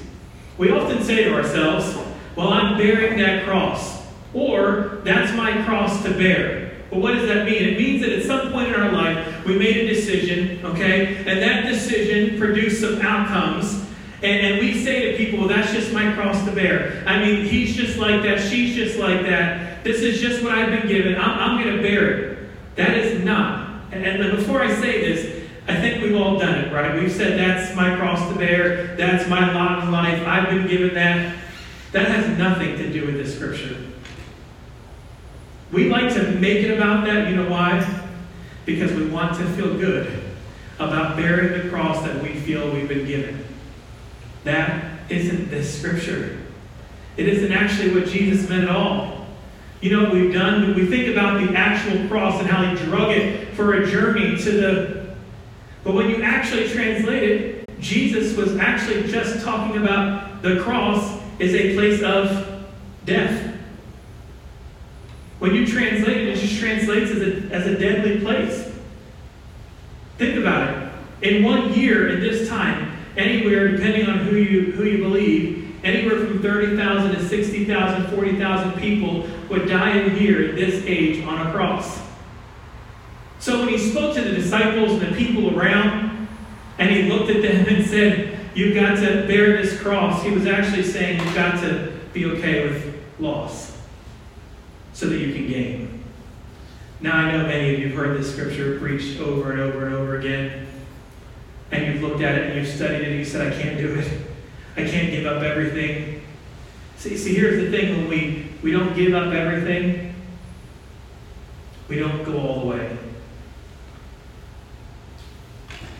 We 0.59 0.71
often 0.71 1.03
say 1.03 1.23
to 1.23 1.33
ourselves, 1.33 1.97
well, 2.35 2.49
I'm 2.49 2.77
bearing 2.77 3.17
that 3.17 3.43
cross, 3.45 4.05
or 4.33 5.01
that's 5.03 5.35
my 5.35 5.63
cross 5.63 6.03
to 6.03 6.11
bear. 6.11 6.71
But 6.91 6.99
what 6.99 7.13
does 7.13 7.27
that 7.27 7.45
mean? 7.45 7.63
It 7.63 7.77
means 7.79 8.01
that 8.01 8.11
at 8.11 8.25
some 8.25 8.51
point 8.51 8.67
in 8.67 8.75
our 8.75 8.91
life, 8.91 9.45
we 9.45 9.57
made 9.57 9.77
a 9.77 9.87
decision, 9.87 10.63
okay, 10.65 11.17
and 11.17 11.41
that 11.41 11.67
decision 11.67 12.37
produced 12.37 12.81
some 12.81 13.01
outcomes 13.01 13.80
and, 14.23 14.45
and 14.45 14.59
we 14.59 14.83
say 14.83 15.11
to 15.11 15.17
people, 15.17 15.39
well, 15.39 15.47
that's 15.47 15.73
just 15.73 15.91
my 15.93 16.13
cross 16.13 16.45
to 16.45 16.51
bear. 16.51 17.03
I 17.07 17.23
mean, 17.23 17.45
he's 17.45 17.75
just 17.75 17.97
like 17.97 18.21
that, 18.21 18.39
she's 18.39 18.75
just 18.75 18.99
like 18.99 19.21
that. 19.23 19.83
This 19.83 20.01
is 20.01 20.21
just 20.21 20.43
what 20.43 20.53
I've 20.53 20.69
been 20.69 20.87
given. 20.87 21.15
I'm, 21.15 21.39
I'm 21.39 21.63
going 21.63 21.75
to 21.75 21.81
bear 21.81 22.11
it. 22.11 22.49
That 22.75 22.95
is 22.97 23.23
not. 23.23 23.81
And, 23.91 24.05
and 24.05 24.37
before 24.37 24.61
I 24.61 24.73
say 24.79 25.01
this, 25.01 25.49
I 25.67 25.75
think 25.75 26.03
we've 26.03 26.15
all 26.15 26.37
done 26.37 26.59
it, 26.59 26.71
right? 26.71 27.01
We've 27.01 27.11
said, 27.11 27.39
that's 27.39 27.75
my 27.75 27.95
cross 27.95 28.31
to 28.31 28.37
bear. 28.37 28.95
That's 28.95 29.27
my 29.27 29.53
lot 29.53 29.83
in 29.83 29.91
life. 29.91 30.25
I've 30.27 30.49
been 30.49 30.67
given 30.67 30.93
that. 30.93 31.35
That 31.91 32.07
has 32.07 32.37
nothing 32.37 32.77
to 32.77 32.93
do 32.93 33.05
with 33.05 33.15
this 33.15 33.35
scripture. 33.35 33.75
We 35.71 35.89
like 35.89 36.13
to 36.13 36.31
make 36.33 36.63
it 36.63 36.77
about 36.77 37.05
that. 37.05 37.29
You 37.29 37.37
know 37.37 37.49
why? 37.49 38.03
Because 38.65 38.91
we 38.93 39.07
want 39.07 39.37
to 39.37 39.45
feel 39.53 39.77
good 39.77 40.21
about 40.79 41.15
bearing 41.15 41.61
the 41.61 41.69
cross 41.69 42.03
that 42.03 42.21
we 42.21 42.35
feel 42.35 42.71
we've 42.71 42.87
been 42.87 43.05
given. 43.05 43.45
That 44.43 45.11
isn't 45.11 45.49
this 45.49 45.79
scripture. 45.79 46.39
It 47.17 47.27
isn't 47.27 47.51
actually 47.51 47.93
what 47.93 48.07
Jesus 48.07 48.49
meant 48.49 48.63
at 48.63 48.75
all. 48.75 49.27
You 49.81 49.91
know 49.91 50.03
what 50.03 50.13
we've 50.13 50.33
done? 50.33 50.75
We 50.75 50.85
think 50.85 51.07
about 51.07 51.41
the 51.41 51.57
actual 51.57 52.07
cross 52.07 52.39
and 52.39 52.49
how 52.49 52.63
he 52.63 52.75
drug 52.85 53.11
it 53.11 53.53
for 53.55 53.73
a 53.73 53.89
journey 53.89 54.37
to 54.37 54.51
the. 54.51 55.15
But 55.83 55.95
when 55.95 56.09
you 56.09 56.21
actually 56.21 56.69
translate 56.69 57.23
it, 57.23 57.79
Jesus 57.79 58.37
was 58.37 58.55
actually 58.57 59.11
just 59.11 59.43
talking 59.43 59.81
about 59.81 60.41
the 60.41 60.61
cross 60.61 61.19
is 61.39 61.55
a 61.55 61.73
place 61.75 62.01
of 62.03 62.65
death. 63.05 63.57
When 65.39 65.55
you 65.55 65.65
translate 65.65 66.17
it, 66.17 66.27
it 66.29 66.39
just 66.39 66.59
translates 66.59 67.09
as 67.09 67.21
a, 67.21 67.35
as 67.51 67.65
a 67.65 67.77
deadly 67.77 68.19
place. 68.19 68.71
Think 70.19 70.37
about 70.37 70.69
it. 70.69 70.91
In 71.27 71.43
one 71.43 71.73
year, 71.73 72.09
at 72.09 72.19
this 72.19 72.47
time, 72.47 72.90
anywhere, 73.17 73.69
depending 73.69 74.07
on 74.07 74.19
who 74.19 74.37
you, 74.37 74.71
who 74.71 74.83
you 74.83 74.97
believe, 74.99 75.75
anywhere 75.83 76.25
from 76.25 76.41
30,000 76.41 77.15
to 77.15 77.27
60,000, 77.27 78.15
40,000 78.15 78.79
people 78.79 79.27
would 79.49 79.67
die 79.67 79.97
a 79.97 80.19
year 80.19 80.49
at 80.49 80.55
this 80.55 80.83
age 80.85 81.23
on 81.25 81.47
a 81.47 81.51
cross. 81.51 81.99
So 83.39 83.59
when 83.59 83.69
he 83.69 83.77
spoke 83.77 84.15
to 84.15 84.21
the 84.21 84.35
disciples 84.35 85.01
and 85.01 85.13
the 85.13 85.17
people 85.17 85.57
around, 85.57 86.27
and 86.77 86.89
he 86.89 87.03
looked 87.03 87.29
at 87.29 87.41
them 87.41 87.65
and 87.67 87.85
said, 87.85 88.37
You've 88.53 88.75
got 88.75 88.95
to 88.97 89.25
bear 89.27 89.61
this 89.61 89.79
cross, 89.79 90.23
he 90.23 90.31
was 90.31 90.45
actually 90.45 90.83
saying, 90.83 91.19
You've 91.19 91.35
got 91.35 91.59
to 91.61 91.97
be 92.13 92.25
okay 92.25 92.67
with 92.67 93.01
loss 93.19 93.77
so 94.93 95.07
that 95.07 95.17
you 95.17 95.33
can 95.33 95.47
gain. 95.47 96.03
Now, 96.99 97.15
I 97.15 97.31
know 97.31 97.47
many 97.47 97.73
of 97.73 97.79
you 97.79 97.87
have 97.87 97.97
heard 97.97 98.19
this 98.19 98.31
scripture 98.31 98.77
preached 98.77 99.19
over 99.19 99.51
and 99.51 99.61
over 99.61 99.85
and 99.85 99.95
over 99.95 100.19
again, 100.19 100.67
and 101.71 101.85
you've 101.85 102.01
looked 102.01 102.21
at 102.21 102.35
it 102.35 102.47
and 102.47 102.59
you've 102.59 102.73
studied 102.73 103.01
it 103.01 103.07
and 103.09 103.19
you 103.19 103.25
said, 103.25 103.51
I 103.51 103.61
can't 103.61 103.77
do 103.77 103.95
it. 103.95 104.21
I 104.77 104.89
can't 104.89 105.11
give 105.11 105.25
up 105.25 105.41
everything. 105.41 106.21
See, 106.97 107.17
see, 107.17 107.33
here's 107.33 107.63
the 107.63 107.75
thing 107.75 107.97
when 107.97 108.09
we, 108.09 108.47
we 108.61 108.71
don't 108.71 108.95
give 108.95 109.13
up 109.13 109.33
everything, 109.33 110.13
we 111.87 111.97
don't 111.97 112.23
go 112.23 112.39
all 112.39 112.61
the 112.61 112.67
way. 112.67 112.97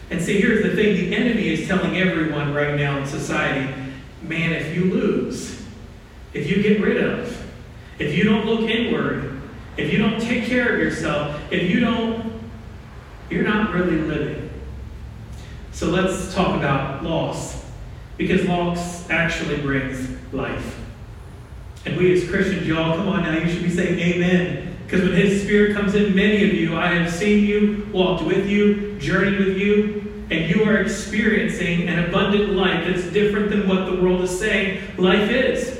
And 0.10 0.22
see, 0.22 0.40
here's 0.40 0.63
the 0.63 0.75
thing 0.75 0.96
the 0.96 1.16
enemy 1.16 1.48
is 1.48 1.68
telling 1.68 1.98
everyone 1.98 2.54
right 2.54 2.75
now 2.75 2.98
in 2.98 3.08
society 3.08 3.82
man, 4.22 4.51
if 4.51 4.75
you 4.75 4.86
lose, 4.86 5.66
if 6.34 6.50
you 6.50 6.62
get 6.62 6.80
rid 6.82 7.04
of, 7.04 7.46
if 8.00 8.16
you 8.16 8.24
don't 8.24 8.46
look 8.46 8.70
inward, 8.70 9.42
if 9.78 9.92
you 9.92 10.00
don't 10.00 10.20
take 10.22 10.46
care 10.46 10.74
of 10.74 10.80
yourself, 10.80 11.40
if 11.51 11.70
you 11.70 11.80
don't, 11.80 12.32
you're 13.30 13.44
not 13.44 13.74
really 13.74 13.98
living. 13.98 14.40
So 15.72 15.88
let's 15.88 16.34
talk 16.34 16.58
about 16.58 17.04
loss. 17.04 17.66
Because 18.18 18.46
loss 18.46 19.10
actually 19.10 19.62
brings 19.62 20.10
life. 20.34 20.80
And 21.86 21.98
we 21.98 22.13
as 22.13 22.30
Christians, 22.30 22.68
y'all, 22.68 22.96
come 22.96 23.08
on 23.08 23.24
now, 23.24 23.38
you 23.38 23.51
should 23.51 23.63
be 23.63 23.70
saying 23.70 24.00
amen. 24.00 24.78
Because 24.86 25.01
when 25.08 25.18
His 25.18 25.42
Spirit 25.42 25.74
comes 25.74 25.96
in, 25.96 26.13
many 26.13 26.48
of 26.48 26.54
you, 26.54 26.75
I 26.75 26.88
have 26.88 27.12
seen 27.12 27.46
you, 27.46 27.88
walked 27.92 28.24
with 28.24 28.48
you, 28.48 29.00
journeyed 29.00 29.40
with 29.40 29.58
you, 29.58 30.25
and 30.30 30.50
you 30.50 30.63
are 30.63 30.78
experiencing 30.78 31.88
an 31.88 32.08
abundant 32.08 32.54
life 32.54 32.86
that's 32.86 33.04
different 33.12 33.50
than 33.50 33.68
what 33.68 33.86
the 33.86 34.01
world 34.01 34.22
is 34.22 34.38
saying 34.38 34.82
life 34.98 35.30
is. 35.30 35.80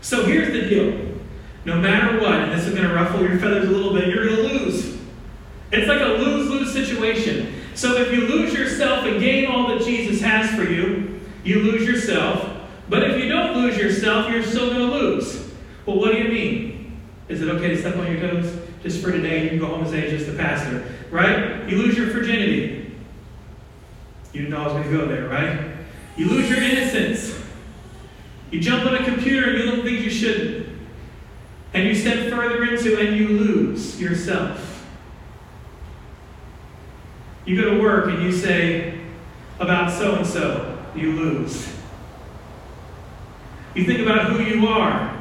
So 0.00 0.24
here's 0.24 0.52
the 0.52 0.68
deal. 0.68 1.16
No 1.64 1.78
matter 1.78 2.20
what, 2.20 2.40
and 2.40 2.52
this 2.52 2.66
is 2.66 2.74
going 2.74 2.88
to 2.88 2.94
ruffle 2.94 3.20
your 3.20 3.38
feathers 3.38 3.68
a 3.68 3.70
little 3.70 3.92
bit, 3.92 4.08
you're 4.08 4.28
going 4.28 4.36
to 4.36 4.42
lose. 4.54 4.98
It's 5.72 5.88
like 5.88 6.00
a 6.00 6.04
lose 6.04 6.48
lose 6.48 6.72
situation. 6.72 7.54
So 7.74 7.96
if 7.96 8.12
you 8.12 8.26
lose 8.26 8.52
yourself 8.52 9.04
and 9.04 9.20
gain 9.20 9.46
all 9.46 9.68
that 9.68 9.79
Jesus 9.96 10.20
has 10.22 10.50
for 10.54 10.64
you, 10.64 11.20
you 11.44 11.60
lose 11.60 11.86
yourself. 11.86 12.48
But 12.88 13.10
if 13.10 13.22
you 13.22 13.28
don't 13.28 13.54
lose 13.54 13.76
yourself, 13.76 14.30
you're 14.30 14.42
still 14.42 14.70
going 14.70 14.90
to 14.90 14.96
lose. 14.96 15.50
Well, 15.86 15.98
what 15.98 16.12
do 16.12 16.18
you 16.18 16.28
mean? 16.28 17.00
Is 17.28 17.42
it 17.42 17.48
okay 17.48 17.68
to 17.68 17.78
step 17.78 17.96
on 17.96 18.10
your 18.10 18.20
toes? 18.20 18.56
Just 18.82 19.02
for 19.02 19.12
today, 19.12 19.44
you 19.44 19.50
can 19.50 19.58
go 19.58 19.66
home 19.66 19.82
and 19.82 19.90
say 19.90 20.10
just 20.10 20.26
the 20.26 20.36
pastor. 20.36 20.84
Right? 21.10 21.68
You 21.68 21.78
lose 21.78 21.96
your 21.96 22.06
virginity. 22.06 22.92
You 24.32 24.42
didn't 24.42 24.50
know 24.50 24.62
I 24.62 24.64
was 24.64 24.72
going 24.72 24.84
to 24.84 24.90
go 24.90 25.06
there, 25.06 25.28
right? 25.28 25.70
You 26.16 26.28
lose 26.28 26.48
your 26.48 26.62
innocence. 26.62 27.36
You 28.50 28.60
jump 28.60 28.86
on 28.86 28.94
a 28.94 29.04
computer 29.04 29.50
and 29.50 29.58
you 29.58 29.64
look 29.70 29.84
things 29.84 30.04
you 30.04 30.10
shouldn't. 30.10 30.68
And 31.72 31.86
you 31.86 31.94
step 31.94 32.30
further 32.30 32.64
into 32.64 32.98
and 32.98 33.16
you 33.16 33.28
lose 33.28 34.00
yourself. 34.00 34.66
You 37.44 37.60
go 37.60 37.74
to 37.74 37.80
work 37.80 38.08
and 38.08 38.22
you 38.22 38.32
say 38.32 38.89
about 39.60 39.92
so 39.92 40.16
and 40.16 40.26
so, 40.26 40.78
you 40.96 41.12
lose. 41.12 41.68
You 43.74 43.84
think 43.84 44.00
about 44.00 44.30
who 44.30 44.42
you 44.42 44.66
are 44.66 45.16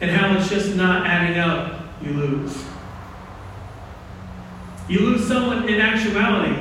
and 0.00 0.10
how 0.10 0.36
it's 0.36 0.48
just 0.48 0.74
not 0.74 1.06
adding 1.06 1.38
up, 1.38 1.84
you 2.02 2.12
lose. 2.12 2.64
You 4.88 5.00
lose 5.00 5.26
someone 5.26 5.68
in 5.68 5.80
actuality 5.80 6.56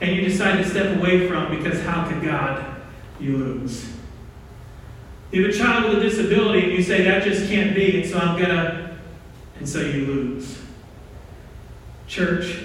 and 0.00 0.16
you 0.16 0.22
decide 0.22 0.62
to 0.62 0.68
step 0.68 0.96
away 0.98 1.28
from 1.28 1.56
because 1.56 1.80
how 1.82 2.08
could 2.08 2.22
God? 2.22 2.64
You 3.20 3.36
lose. 3.36 3.92
You 5.32 5.44
have 5.44 5.54
a 5.54 5.58
child 5.58 5.84
with 5.84 5.98
a 5.98 6.08
disability 6.08 6.64
and 6.64 6.72
you 6.72 6.82
say 6.82 7.02
that 7.02 7.24
just 7.24 7.48
can't 7.48 7.74
be, 7.74 8.02
and 8.02 8.10
so 8.10 8.18
I'm 8.18 8.38
to, 8.38 8.96
and 9.58 9.68
so 9.68 9.80
you 9.80 10.06
lose. 10.06 10.58
Church, 12.06 12.64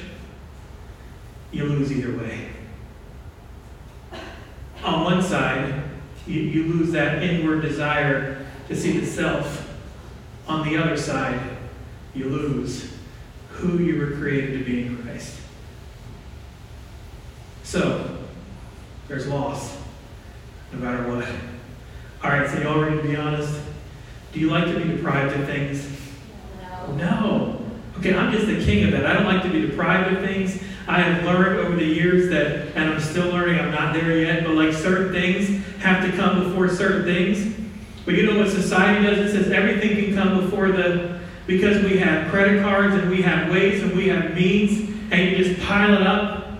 you 1.53 1.65
lose 1.65 1.91
either 1.91 2.17
way. 2.17 2.49
On 4.83 5.03
one 5.03 5.21
side, 5.21 5.83
you, 6.27 6.41
you 6.41 6.63
lose 6.73 6.91
that 6.91 7.23
inward 7.23 7.61
desire 7.61 8.45
to 8.67 8.75
see 8.75 8.99
the 8.99 9.05
self. 9.05 9.69
On 10.47 10.67
the 10.67 10.75
other 10.75 10.97
side, 10.97 11.39
you 12.13 12.25
lose 12.25 12.91
who 13.49 13.77
you 13.77 13.99
were 13.99 14.17
created 14.17 14.59
to 14.59 14.65
be 14.65 14.87
in 14.87 14.97
Christ. 15.03 15.39
So, 17.63 18.17
there's 19.07 19.27
loss, 19.27 19.77
no 20.73 20.79
matter 20.79 21.07
what. 21.09 21.27
All 22.23 22.37
right, 22.37 22.49
so 22.49 22.59
y'all 22.61 22.79
ready 22.79 22.97
to 22.97 23.03
be 23.03 23.15
honest? 23.15 23.61
Do 24.33 24.39
you 24.39 24.49
like 24.49 24.65
to 24.65 24.77
be 24.77 24.95
deprived 24.95 25.39
of 25.39 25.45
things? 25.45 25.87
No. 26.61 26.95
No. 26.95 27.59
Okay, 27.99 28.15
I'm 28.15 28.31
just 28.31 28.47
the 28.47 28.63
king 28.63 28.85
of 28.85 28.91
that. 28.91 29.05
I 29.05 29.13
don't 29.13 29.25
like 29.25 29.43
to 29.43 29.49
be 29.49 29.61
deprived 29.61 30.17
of 30.17 30.23
things. 30.23 30.61
I 30.87 30.99
have 31.01 31.23
learned 31.23 31.59
over 31.59 31.75
the 31.75 31.85
years 31.85 32.29
that, 32.29 32.75
and 32.75 32.91
I'm 32.91 32.99
still 32.99 33.29
learning, 33.29 33.59
I'm 33.59 33.71
not 33.71 33.93
there 33.93 34.17
yet, 34.17 34.43
but 34.43 34.53
like 34.55 34.73
certain 34.73 35.13
things 35.13 35.65
have 35.77 36.03
to 36.03 36.15
come 36.17 36.43
before 36.43 36.67
certain 36.69 37.03
things. 37.05 37.55
But 38.05 38.15
you 38.15 38.25
know 38.25 38.37
what 38.37 38.49
society 38.49 39.05
does? 39.05 39.17
It 39.19 39.31
says 39.31 39.51
everything 39.51 39.95
can 39.95 40.15
come 40.15 40.41
before 40.41 40.69
the, 40.69 41.21
because 41.47 41.83
we 41.83 41.97
have 41.99 42.29
credit 42.29 42.61
cards 42.61 42.95
and 42.95 43.09
we 43.09 43.21
have 43.21 43.49
ways 43.49 43.81
and 43.81 43.95
we 43.95 44.09
have 44.09 44.35
means, 44.35 44.89
and 45.11 45.31
you 45.31 45.43
just 45.43 45.61
pile 45.61 45.93
it 45.93 46.05
up. 46.05 46.59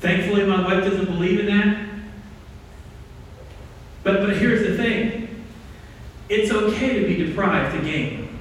Thankfully, 0.00 0.44
my 0.44 0.62
wife 0.62 0.82
doesn't 0.82 1.06
believe 1.06 1.38
in 1.38 1.46
that. 1.46 1.88
But, 4.02 4.26
but 4.26 4.36
here's 4.36 4.66
the 4.66 4.76
thing 4.76 5.44
it's 6.28 6.50
okay 6.50 7.00
to 7.00 7.06
be 7.06 7.26
deprived 7.26 7.76
to 7.76 7.82
gain. 7.82 8.40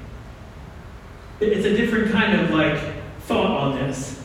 It's 1.39 1.65
a 1.65 1.75
different 1.75 2.11
kind 2.11 2.39
of 2.39 2.51
like 2.51 2.79
thought 3.21 3.51
on 3.51 3.75
this. 3.75 4.21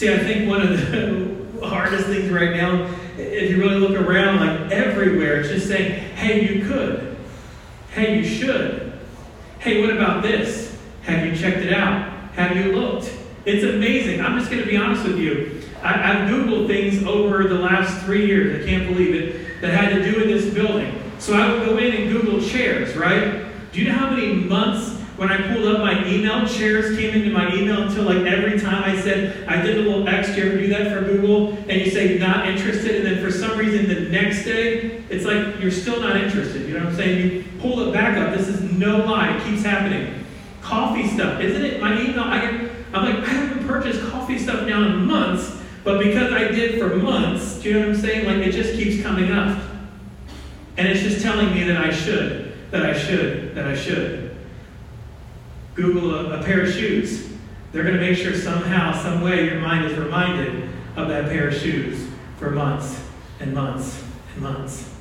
See, 0.00 0.10
I 0.10 0.18
think 0.18 0.48
one 0.48 0.62
of 0.62 0.70
the 0.70 1.60
hardest 1.68 2.06
things 2.06 2.30
right 2.30 2.56
now, 2.56 2.90
if 3.18 3.50
you 3.50 3.58
really 3.58 3.78
look 3.80 4.00
around, 4.00 4.40
like 4.40 4.72
everywhere, 4.72 5.40
it's 5.40 5.50
just 5.50 5.68
saying, 5.68 5.92
hey, 6.14 6.40
you 6.40 6.64
could. 6.64 7.18
Hey, 7.90 8.16
you 8.16 8.24
should. 8.24 8.98
Hey, 9.58 9.82
what 9.82 9.94
about 9.94 10.22
this? 10.22 10.74
Have 11.02 11.26
you 11.26 11.36
checked 11.36 11.58
it 11.58 11.74
out? 11.74 12.32
Have 12.32 12.56
you 12.56 12.72
looked? 12.72 13.12
It's 13.44 13.62
amazing. 13.62 14.22
I'm 14.22 14.38
just 14.38 14.50
going 14.50 14.62
to 14.62 14.66
be 14.66 14.78
honest 14.78 15.04
with 15.04 15.18
you. 15.18 15.60
I, 15.82 15.92
have 15.92 16.30
Googled 16.30 16.66
things 16.66 17.04
over 17.04 17.44
the 17.44 17.58
last 17.58 18.02
three 18.06 18.24
years, 18.24 18.64
I 18.64 18.66
can't 18.66 18.88
believe 18.88 19.14
it, 19.14 19.60
that 19.60 19.74
had 19.74 19.94
to 19.96 20.10
do 20.10 20.18
with 20.18 20.28
this 20.28 20.54
building. 20.54 20.98
So 21.18 21.34
I 21.34 21.52
would 21.52 21.66
go 21.66 21.76
in 21.76 21.92
and 21.92 22.10
Google 22.10 22.40
chairs, 22.40 22.96
right? 22.96 23.44
Do 23.70 23.82
you 23.82 23.90
know 23.90 23.98
how 23.98 24.08
many 24.08 24.32
months 24.32 24.98
when 25.20 25.30
I 25.30 25.52
pulled 25.52 25.66
up 25.66 25.80
my 25.80 26.02
email, 26.06 26.48
chairs 26.48 26.96
came 26.96 27.14
into 27.14 27.28
my 27.28 27.54
email 27.54 27.82
until 27.82 28.04
like 28.04 28.24
every 28.24 28.58
time 28.58 28.82
I 28.84 28.98
said 28.98 29.46
I 29.46 29.60
did 29.60 29.76
a 29.76 29.82
little 29.82 30.08
X. 30.08 30.28
Do 30.28 30.36
you 30.36 30.46
ever 30.46 30.56
do 30.56 30.68
that 30.68 30.90
for 30.90 31.04
Google? 31.04 31.58
And 31.68 31.72
you 31.72 31.90
say 31.90 32.16
not 32.16 32.48
interested, 32.48 32.96
and 32.96 33.04
then 33.04 33.22
for 33.22 33.30
some 33.30 33.58
reason 33.58 33.86
the 33.86 34.08
next 34.08 34.44
day 34.44 35.02
it's 35.10 35.26
like 35.26 35.60
you're 35.60 35.70
still 35.70 36.00
not 36.00 36.16
interested. 36.16 36.66
You 36.66 36.72
know 36.72 36.84
what 36.84 36.94
I'm 36.94 36.96
saying? 36.96 37.32
You 37.32 37.44
pull 37.58 37.86
it 37.86 37.92
back 37.92 38.16
up. 38.16 38.34
This 38.34 38.48
is 38.48 38.62
no 38.62 39.04
lie. 39.04 39.36
It 39.36 39.44
keeps 39.44 39.62
happening. 39.62 40.24
Coffee 40.62 41.06
stuff, 41.06 41.38
isn't 41.38 41.66
it? 41.66 41.82
My 41.82 42.00
email. 42.00 42.20
I 42.20 42.40
get. 42.40 42.70
I'm 42.94 43.04
like 43.04 43.22
I 43.22 43.30
haven't 43.30 43.68
purchased 43.68 44.02
coffee 44.10 44.38
stuff 44.38 44.66
now 44.66 44.86
in 44.86 45.04
months, 45.04 45.54
but 45.84 46.02
because 46.02 46.32
I 46.32 46.48
did 46.48 46.80
for 46.80 46.96
months, 46.96 47.60
do 47.60 47.68
you 47.68 47.74
know 47.74 47.88
what 47.88 47.96
I'm 47.96 48.02
saying? 48.02 48.24
Like 48.24 48.38
it 48.38 48.52
just 48.52 48.72
keeps 48.72 49.02
coming 49.02 49.30
up, 49.32 49.62
and 50.78 50.88
it's 50.88 51.02
just 51.02 51.20
telling 51.20 51.52
me 51.52 51.64
that 51.64 51.76
I 51.76 51.90
should, 51.90 52.54
that 52.70 52.86
I 52.86 52.98
should, 52.98 53.54
that 53.54 53.66
I 53.66 53.76
should. 53.76 54.29
Google 55.80 56.14
a, 56.14 56.40
a 56.40 56.42
pair 56.42 56.62
of 56.62 56.72
shoes. 56.72 57.28
They're 57.72 57.84
going 57.84 57.94
to 57.94 58.00
make 58.00 58.18
sure 58.18 58.34
somehow, 58.34 58.92
some 59.00 59.22
way, 59.22 59.46
your 59.46 59.60
mind 59.60 59.86
is 59.86 59.96
reminded 59.96 60.68
of 60.96 61.08
that 61.08 61.26
pair 61.26 61.48
of 61.48 61.54
shoes 61.54 62.08
for 62.38 62.50
months 62.50 63.02
and 63.38 63.54
months 63.54 64.04
and 64.34 64.42
months. 64.42 64.92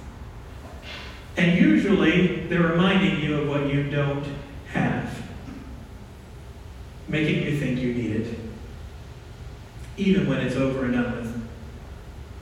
And 1.36 1.58
usually, 1.58 2.48
they're 2.48 2.62
reminding 2.62 3.22
you 3.22 3.42
of 3.42 3.50
what 3.50 3.68
you 3.68 3.90
don't 3.90 4.26
have, 4.70 5.22
making 7.08 7.44
you 7.44 7.60
think 7.60 7.80
you 7.80 7.94
need 7.94 8.16
it, 8.18 8.40
even 9.98 10.28
when 10.28 10.40
it's 10.40 10.56
over 10.56 10.86
and 10.86 10.94
done 10.94 11.18
with. 11.18 11.50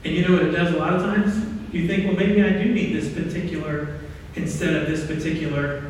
And 0.03 0.13
you 0.13 0.27
know 0.27 0.35
what 0.35 0.43
it 0.43 0.51
does 0.51 0.73
a 0.73 0.77
lot 0.77 0.93
of 0.93 1.01
times? 1.01 1.43
You 1.73 1.87
think, 1.87 2.05
well, 2.05 2.15
maybe 2.15 2.43
I 2.43 2.51
do 2.51 2.71
need 2.73 2.95
this 2.95 3.11
particular 3.13 3.99
instead 4.35 4.75
of 4.75 4.87
this 4.87 5.07
particular 5.07 5.86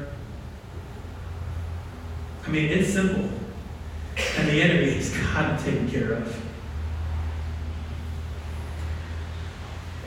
I 2.47 2.49
mean, 2.49 2.71
it's 2.71 2.93
simple. 2.93 3.29
And 4.37 4.47
the 4.47 4.61
enemy 4.61 4.97
is 4.97 5.15
God 5.33 5.59
taken 5.59 5.89
care 5.89 6.13
of. 6.13 6.43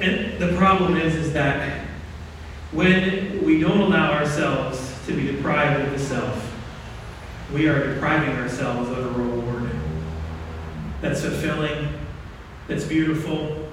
And 0.01 0.39
the 0.39 0.57
problem 0.57 0.97
is, 0.97 1.15
is 1.15 1.33
that 1.35 1.85
when 2.73 3.45
we 3.45 3.61
don't 3.61 3.81
allow 3.81 4.13
ourselves 4.13 4.99
to 5.07 5.13
be 5.13 5.31
deprived 5.31 5.85
of 5.85 5.93
the 5.93 5.99
self, 5.99 6.51
we 7.53 7.69
are 7.69 7.93
depriving 7.95 8.35
ourselves 8.37 8.89
of 8.89 8.99
a 8.99 9.11
reward 9.11 9.71
that's 11.03 11.21
fulfilling, 11.21 11.89
that's 12.69 12.85
beautiful. 12.85 13.69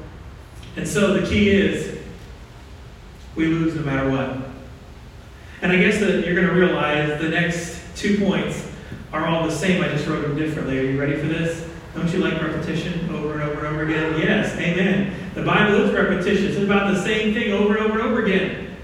And 0.76 0.86
so 0.86 1.14
the 1.14 1.26
key 1.26 1.52
is 1.52 1.98
we 3.36 3.46
lose 3.46 3.76
no 3.76 3.84
matter 3.84 4.10
what. 4.10 4.50
And 5.62 5.72
I 5.72 5.78
guess 5.78 6.00
that 6.00 6.26
you're 6.26 6.36
going 6.36 6.48
to 6.48 6.54
realize 6.54 7.22
the 7.22 7.30
next 7.30 7.77
two 7.98 8.20
points 8.20 8.66
are 9.12 9.25
all 9.25 9.46
the 9.46 9.56
same. 9.56 9.84
I 9.84 9.88
just 9.88 10.08
wrote 10.08 10.22
them 10.22 10.38
differently. 10.38 10.80
Are 10.80 10.84
you 10.84 11.00
ready 11.00 11.16
for 11.16 11.27
this? 11.27 11.68
Don't 11.96 12.12
you 12.13 12.20
like 12.20 12.39
repetition 12.42 13.10
over 13.10 13.34
and 13.34 13.42
over 13.42 13.66
and 13.66 13.68
over 13.68 13.84
again? 13.84 14.20
Yes, 14.20 14.56
amen. 14.58 15.13
The 15.34 15.42
Bible 15.42 15.82
is 15.82 15.92
repetition. 15.92 16.46
It's 16.46 16.58
about 16.58 16.94
the 16.94 17.01
same 17.01 17.34
thing 17.34 17.51
over 17.51 17.75
and 17.75 17.86
over 17.86 18.00
and 18.00 18.08
over 18.08 18.24
again. 18.24 18.75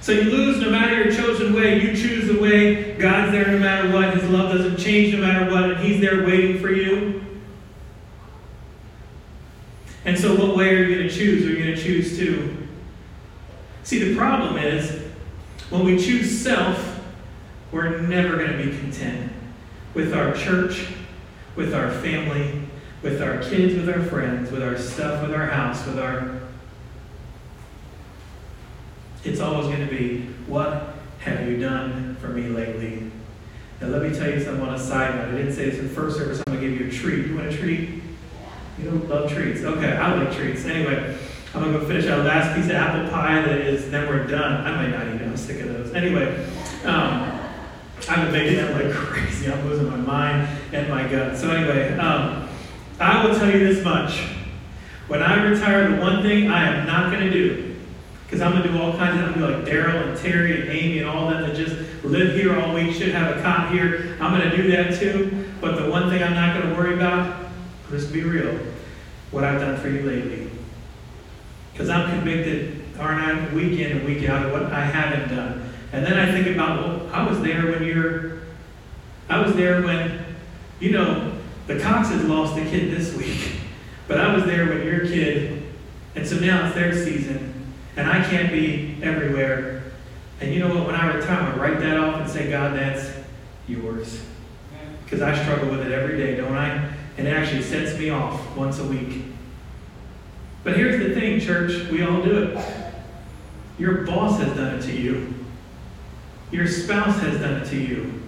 So 0.00 0.12
you 0.12 0.22
lose 0.22 0.60
no 0.60 0.70
matter 0.70 1.04
your 1.04 1.12
chosen 1.12 1.52
way. 1.54 1.80
You 1.80 1.94
choose 1.96 2.26
the 2.26 2.40
way. 2.40 2.94
God's 2.94 3.32
there 3.32 3.46
no 3.46 3.58
matter 3.58 3.92
what. 3.92 4.14
His 4.14 4.28
love 4.30 4.52
doesn't 4.52 4.76
change 4.76 5.14
no 5.14 5.20
matter 5.20 5.50
what. 5.50 5.70
And 5.70 5.80
He's 5.80 6.00
there 6.00 6.24
waiting 6.24 6.60
for 6.60 6.70
you. 6.70 7.24
And 10.04 10.16
so, 10.16 10.36
what 10.36 10.56
way 10.56 10.70
are 10.70 10.84
you 10.84 10.94
going 10.94 11.08
to 11.08 11.14
choose? 11.14 11.44
Are 11.44 11.50
you 11.50 11.64
going 11.64 11.74
to 11.74 11.82
choose 11.82 12.16
to? 12.18 12.68
See, 13.82 13.98
the 13.98 14.16
problem 14.16 14.56
is 14.58 15.02
when 15.70 15.84
we 15.84 15.98
choose 15.98 16.40
self, 16.40 16.95
we're 17.72 17.98
never 18.00 18.36
going 18.36 18.52
to 18.52 18.64
be 18.64 18.76
content 18.78 19.32
with 19.94 20.14
our 20.14 20.34
church, 20.34 20.86
with 21.56 21.74
our 21.74 21.90
family, 21.90 22.62
with 23.02 23.22
our 23.22 23.42
kids, 23.42 23.74
with 23.74 23.88
our 23.88 24.02
friends, 24.04 24.50
with 24.50 24.62
our 24.62 24.76
stuff, 24.78 25.22
with 25.22 25.34
our 25.34 25.46
house, 25.46 25.86
with 25.86 25.98
our. 25.98 26.40
It's 29.24 29.40
always 29.40 29.66
going 29.66 29.86
to 29.86 29.92
be, 29.92 30.22
what 30.46 30.94
have 31.20 31.48
you 31.48 31.58
done 31.58 32.16
for 32.20 32.28
me 32.28 32.48
lately? 32.48 33.10
Now, 33.80 33.88
let 33.88 34.02
me 34.02 34.16
tell 34.16 34.30
you 34.30 34.42
something 34.42 34.64
on 34.64 34.74
a 34.74 34.78
side 34.78 35.14
note. 35.16 35.34
I 35.34 35.36
didn't 35.38 35.52
say 35.52 35.68
this 35.68 35.78
in 35.78 35.88
the 35.88 35.94
first 35.94 36.16
service. 36.16 36.42
I'm 36.46 36.54
going 36.54 36.64
to 36.64 36.70
give 36.70 36.80
you 36.80 36.88
a 36.88 36.90
treat. 36.90 37.26
You 37.26 37.34
want 37.34 37.48
a 37.48 37.56
treat? 37.56 38.02
You 38.78 38.84
don't 38.84 39.08
love 39.08 39.30
treats? 39.30 39.62
Okay, 39.62 39.96
I 39.96 40.14
like 40.14 40.34
treats. 40.34 40.64
Anyway, 40.64 41.16
I'm 41.54 41.62
going 41.62 41.72
to 41.72 41.80
go 41.80 41.86
finish 41.86 42.06
our 42.06 42.18
last 42.18 42.54
piece 42.54 42.66
of 42.66 42.72
apple 42.72 43.10
pie 43.10 43.40
that 43.42 43.58
is, 43.58 43.90
then 43.90 44.08
we're 44.08 44.26
done. 44.26 44.66
I 44.66 44.76
might 44.76 44.90
not 44.90 45.14
eat 45.14 45.20
it. 45.20 45.26
I'm 45.26 45.36
sick 45.36 45.60
of 45.60 45.68
those. 45.68 45.94
Anyway, 45.94 46.46
um, 46.84 47.25
Been 48.06 48.32
making 48.32 48.56
them 48.56 48.72
like 48.72 48.94
crazy. 48.94 49.50
I'm 49.52 49.68
losing 49.68 49.90
my 49.90 49.96
mind 49.96 50.48
and 50.72 50.88
my 50.88 51.06
gut. 51.08 51.36
So, 51.36 51.50
anyway, 51.50 51.98
um, 51.98 52.48
I 53.00 53.26
will 53.26 53.34
tell 53.36 53.50
you 53.50 53.58
this 53.58 53.84
much. 53.84 54.20
When 55.08 55.22
I 55.22 55.42
retire, 55.42 55.88
the 55.90 56.00
one 56.00 56.22
thing 56.22 56.48
I 56.50 56.76
am 56.76 56.86
not 56.86 57.12
going 57.12 57.24
to 57.24 57.30
do, 57.30 57.76
because 58.24 58.40
I'm 58.40 58.52
going 58.52 58.62
to 58.62 58.68
do 58.72 58.80
all 58.80 58.96
kinds 58.96 59.20
of, 59.20 59.28
I'm 59.28 59.40
going 59.40 59.52
to 59.52 59.58
be 59.58 59.64
like 59.64 59.74
Daryl 59.74 60.08
and 60.08 60.18
Terry 60.18 60.60
and 60.60 60.70
Amy 60.70 61.00
and 61.00 61.08
all 61.08 61.28
them 61.28 61.42
that 61.42 61.56
just 61.56 61.76
live 62.04 62.34
here 62.34 62.58
all 62.58 62.74
week, 62.74 62.94
should 62.94 63.10
have 63.10 63.36
a 63.36 63.42
cot 63.42 63.72
here. 63.72 64.16
I'm 64.20 64.38
going 64.38 64.50
to 64.50 64.56
do 64.56 64.70
that 64.70 64.98
too. 64.98 65.52
But 65.60 65.76
the 65.76 65.90
one 65.90 66.08
thing 66.08 66.22
I'm 66.22 66.34
not 66.34 66.56
going 66.56 66.70
to 66.70 66.80
worry 66.80 66.94
about, 66.94 67.50
let's 67.90 68.06
be 68.06 68.22
real, 68.22 68.58
what 69.30 69.44
I've 69.44 69.60
done 69.60 69.76
for 69.78 69.88
you 69.88 70.02
lately. 70.02 70.50
Because 71.72 71.88
I'm 71.88 72.08
convicted, 72.08 72.84
aren't 72.98 73.20
I, 73.20 73.54
week 73.54 73.78
in 73.80 73.98
and 73.98 74.06
week 74.06 74.28
out 74.28 74.46
of 74.46 74.52
what 74.52 74.72
I 74.72 74.84
haven't 74.84 75.34
done. 75.34 75.65
And 75.92 76.04
then 76.04 76.18
I 76.18 76.30
think 76.30 76.54
about, 76.54 76.80
well, 76.80 77.10
I 77.12 77.26
was 77.26 77.40
there 77.42 77.70
when 77.70 77.84
you're, 77.84 78.40
I 79.28 79.40
was 79.40 79.54
there 79.54 79.82
when, 79.82 80.24
you 80.80 80.90
know, 80.90 81.32
the 81.66 81.78
Coxes 81.80 82.24
lost 82.24 82.56
a 82.56 82.62
kid 82.62 82.90
this 82.90 83.14
week. 83.14 83.52
But 84.08 84.20
I 84.20 84.32
was 84.32 84.44
there 84.44 84.68
when 84.68 84.86
your 84.86 85.00
kid, 85.00 85.64
and 86.14 86.24
so 86.24 86.36
now 86.36 86.66
it's 86.66 86.76
their 86.76 86.94
season, 86.94 87.74
and 87.96 88.08
I 88.08 88.22
can't 88.22 88.52
be 88.52 88.98
everywhere. 89.02 89.82
And 90.40 90.54
you 90.54 90.60
know 90.60 90.72
what? 90.72 90.86
When 90.86 90.94
I 90.94 91.12
retire, 91.12 91.52
to 91.52 91.58
write 91.58 91.80
that 91.80 91.96
off 91.96 92.20
and 92.20 92.30
say, 92.30 92.48
God, 92.48 92.76
that's 92.76 93.10
yours. 93.66 94.22
Because 95.04 95.22
I 95.22 95.36
struggle 95.42 95.70
with 95.70 95.80
it 95.80 95.90
every 95.92 96.18
day, 96.18 96.36
don't 96.36 96.54
I? 96.54 96.92
And 97.18 97.26
it 97.26 97.36
actually 97.36 97.62
sets 97.62 97.98
me 97.98 98.10
off 98.10 98.56
once 98.56 98.78
a 98.78 98.84
week. 98.84 99.24
But 100.62 100.76
here's 100.76 101.04
the 101.04 101.14
thing, 101.18 101.40
church, 101.40 101.88
we 101.90 102.02
all 102.02 102.22
do 102.22 102.42
it. 102.42 102.66
Your 103.78 104.02
boss 104.04 104.40
has 104.40 104.54
done 104.56 104.76
it 104.76 104.82
to 104.82 104.92
you. 104.92 105.32
Your 106.50 106.66
spouse 106.66 107.18
has 107.20 107.40
done 107.40 107.62
it 107.62 107.68
to 107.70 107.76
you. 107.76 108.22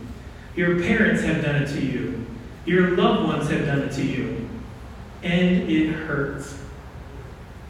Your 0.56 0.80
parents 0.80 1.22
have 1.22 1.42
done 1.42 1.56
it 1.56 1.68
to 1.68 1.80
you. 1.80 2.26
Your 2.66 2.96
loved 2.96 3.28
ones 3.28 3.50
have 3.50 3.64
done 3.64 3.80
it 3.80 3.92
to 3.92 4.04
you 4.04 4.48
and 5.22 5.70
it 5.70 5.92
hurts. 5.92 6.58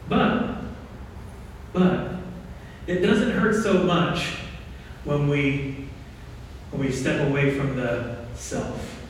But, 0.08 0.56
but, 1.72 2.16
it 2.86 3.00
doesn't 3.00 3.32
hurt 3.32 3.62
so 3.62 3.82
much 3.82 4.36
when 5.04 5.28
we 5.28 5.88
when 6.70 6.82
we 6.82 6.92
step 6.92 7.28
away 7.28 7.56
from 7.56 7.76
the 7.76 8.16
self. 8.34 9.06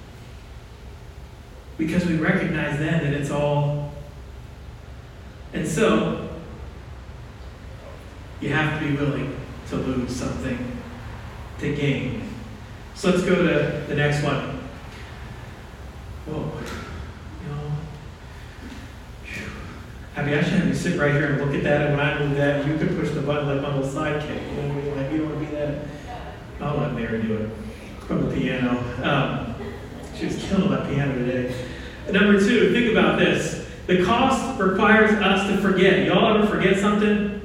Because 1.76 2.06
we 2.06 2.16
recognize 2.16 2.78
then 2.78 3.04
that 3.04 3.12
it's 3.12 3.30
all. 3.30 3.92
And 5.52 5.66
so, 5.66 6.28
you 8.40 8.52
have 8.52 8.80
to 8.80 8.88
be 8.88 8.96
willing 8.96 9.40
to 9.70 9.76
lose 9.76 10.14
something 10.14 10.77
to 11.60 11.74
gain. 11.74 12.22
So 12.94 13.10
let's 13.10 13.22
go 13.22 13.34
to 13.36 13.84
the 13.86 13.94
next 13.94 14.22
one. 14.22 14.58
Whoa. 16.26 16.52
Y'all. 17.46 17.72
I 20.16 20.22
mean, 20.24 20.34
I 20.34 20.42
should 20.42 20.52
have 20.54 20.66
you 20.66 20.74
sit 20.74 20.98
right 20.98 21.12
here 21.12 21.32
and 21.32 21.40
look 21.40 21.54
at 21.54 21.62
that, 21.62 21.86
and 21.86 21.96
when 21.96 22.06
I 22.06 22.18
move 22.18 22.36
that, 22.36 22.66
you 22.66 22.76
could 22.76 22.98
push 22.98 23.10
the 23.10 23.22
button 23.22 23.48
like 23.48 23.66
on 23.66 23.80
the 23.80 23.86
sidekick. 23.86 24.50
You 24.50 24.62
know 24.62 24.68
what 24.68 24.76
I 24.76 24.82
mean? 24.82 24.96
Like, 24.96 25.12
you 25.12 25.18
don't 25.18 25.30
want 25.30 25.40
to 25.40 25.46
be 25.46 25.56
that. 25.56 25.86
I'll 26.60 26.76
let 26.76 26.94
Mary 26.94 27.22
do 27.22 27.36
it 27.36 27.50
from 28.06 28.28
the 28.28 28.34
piano. 28.34 28.82
Um, 29.02 29.54
she 30.16 30.26
was 30.26 30.42
killing 30.44 30.70
that 30.70 30.88
piano 30.88 31.14
today. 31.14 31.54
Number 32.10 32.40
two, 32.40 32.72
think 32.72 32.90
about 32.90 33.18
this. 33.18 33.66
The 33.86 34.04
cost 34.04 34.60
requires 34.60 35.12
us 35.12 35.48
to 35.48 35.58
forget. 35.58 36.06
Y'all 36.06 36.36
ever 36.36 36.46
forget 36.46 36.78
something? 36.78 37.37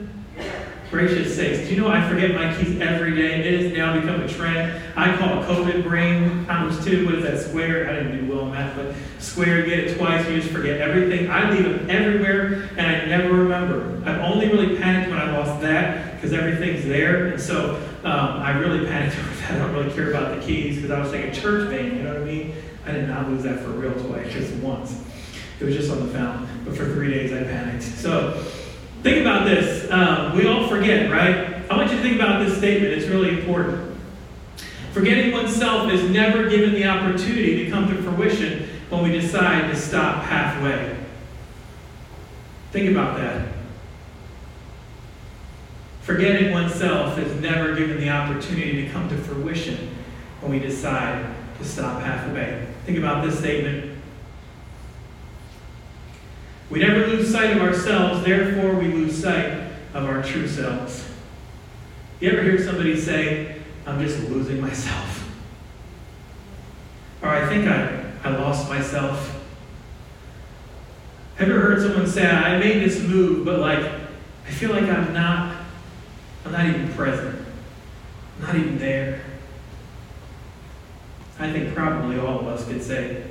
Gracious 0.93 1.35
sakes. 1.35 1.67
Do 1.67 1.73
you 1.73 1.81
know 1.81 1.87
I 1.87 2.07
forget 2.07 2.35
my 2.35 2.55
keys 2.55 2.79
every 2.79 3.15
day? 3.15 3.43
It 3.43 3.63
has 3.63 3.73
now 3.73 3.99
become 3.99 4.21
a 4.21 4.27
trend. 4.27 4.79
I 4.95 5.17
call 5.17 5.41
it 5.41 5.47
COVID 5.47 5.81
brain 5.81 6.45
times 6.45 6.85
two. 6.85 7.03
What 7.07 7.15
is 7.15 7.23
that, 7.23 7.39
square? 7.49 7.89
I 7.89 7.93
didn't 7.93 8.27
do 8.27 8.31
well 8.31 8.45
in 8.45 8.51
math, 8.51 8.75
but 8.75 8.93
square, 9.17 9.65
get 9.65 9.79
it 9.79 9.97
twice, 9.97 10.29
you 10.29 10.39
just 10.39 10.53
forget 10.53 10.79
everything. 10.79 11.31
I 11.31 11.49
leave 11.49 11.63
them 11.63 11.89
everywhere, 11.89 12.69
and 12.77 12.81
I 12.81 13.05
never 13.05 13.33
remember. 13.33 14.03
I've 14.05 14.19
only 14.19 14.49
really 14.49 14.77
panicked 14.77 15.09
when 15.09 15.19
I 15.19 15.35
lost 15.35 15.61
that, 15.61 16.13
because 16.13 16.31
everything's 16.31 16.85
there. 16.85 17.29
And 17.29 17.41
so 17.41 17.77
um, 18.03 18.39
I 18.43 18.55
really 18.59 18.85
panicked 18.85 19.17
over 19.19 19.35
that. 19.35 19.51
I 19.51 19.57
don't 19.57 19.73
really 19.73 19.91
care 19.95 20.11
about 20.11 20.39
the 20.39 20.45
keys, 20.45 20.75
because 20.75 20.91
I 20.91 20.99
was 20.99 21.11
like 21.11 21.23
a 21.23 21.33
church 21.33 21.69
van, 21.69 21.85
you 21.85 22.03
know 22.03 22.13
what 22.13 22.21
I 22.21 22.25
mean? 22.25 22.53
I 22.85 22.91
did 22.91 23.07
not 23.07 23.27
lose 23.29 23.41
that 23.41 23.61
for 23.61 23.69
real 23.71 23.93
twice, 23.93 24.31
just 24.31 24.53
once. 24.57 25.03
It 25.59 25.65
was 25.65 25.75
just 25.75 25.89
on 25.89 26.05
the 26.05 26.13
fountain. 26.13 26.47
But 26.63 26.77
for 26.77 26.85
three 26.85 27.09
days, 27.11 27.33
I 27.33 27.41
panicked. 27.45 27.81
So 27.81 28.45
Think 29.03 29.19
about 29.19 29.45
this. 29.45 29.91
Um, 29.91 30.35
we 30.35 30.47
all 30.47 30.69
forget, 30.69 31.11
right? 31.11 31.69
I 31.69 31.75
want 31.75 31.91
you 31.91 31.97
to 31.97 32.01
think 32.01 32.15
about 32.15 32.45
this 32.45 32.57
statement. 32.57 32.93
It's 32.93 33.07
really 33.07 33.37
important. 33.37 33.97
Forgetting 34.93 35.33
oneself 35.33 35.91
is 35.91 36.09
never 36.09 36.49
given 36.49 36.71
the 36.71 36.85
opportunity 36.85 37.65
to 37.65 37.69
come 37.69 37.89
to 37.89 38.01
fruition 38.01 38.69
when 38.89 39.03
we 39.03 39.11
decide 39.11 39.69
to 39.69 39.75
stop 39.75 40.23
halfway. 40.23 40.95
Think 42.71 42.91
about 42.91 43.17
that. 43.17 43.49
Forgetting 46.03 46.53
oneself 46.53 47.17
is 47.17 47.41
never 47.41 47.75
given 47.75 47.99
the 47.99 48.09
opportunity 48.09 48.85
to 48.85 48.89
come 48.89 49.09
to 49.09 49.17
fruition 49.17 49.93
when 50.39 50.51
we 50.51 50.59
decide 50.59 51.25
to 51.57 51.65
stop 51.65 52.01
halfway. 52.01 52.67
Think 52.85 52.99
about 52.99 53.25
this 53.25 53.37
statement. 53.37 53.92
We 56.73 56.79
never 56.79 57.05
lose 57.05 57.31
sight 57.31 57.55
of 57.55 57.61
ourselves, 57.61 58.25
therefore, 58.25 58.73
we 58.73 58.87
lose 58.87 59.21
sight 59.21 59.45
of 59.93 60.05
our 60.05 60.23
true 60.23 60.47
selves. 60.47 61.07
You 62.19 62.31
ever 62.31 62.41
hear 62.41 62.57
somebody 62.57 62.99
say, 62.99 63.61
I'm 63.85 64.03
just 64.03 64.27
losing 64.27 64.59
myself? 64.59 65.31
Or 67.21 67.29
I 67.29 67.47
think 67.47 67.67
I, 67.67 68.05
I 68.23 68.35
lost 68.37 68.69
myself. 68.69 69.45
Have 71.35 71.47
you 71.47 71.53
ever 71.53 71.61
heard 71.61 71.81
someone 71.83 72.07
say, 72.07 72.27
I 72.27 72.57
made 72.57 72.81
this 72.81 73.03
move, 73.03 73.45
but 73.45 73.59
like, 73.59 73.85
I 74.47 74.49
feel 74.49 74.71
like 74.71 74.85
I'm 74.85 75.13
not, 75.13 75.55
I'm 76.43 76.53
not 76.53 76.65
even 76.65 76.91
present. 76.93 77.39
I'm 78.39 78.47
not 78.47 78.55
even 78.55 78.79
there. 78.79 79.21
I 81.37 81.51
think 81.51 81.75
probably 81.75 82.17
all 82.17 82.39
of 82.39 82.47
us 82.47 82.67
could 82.67 82.81
say 82.81 83.25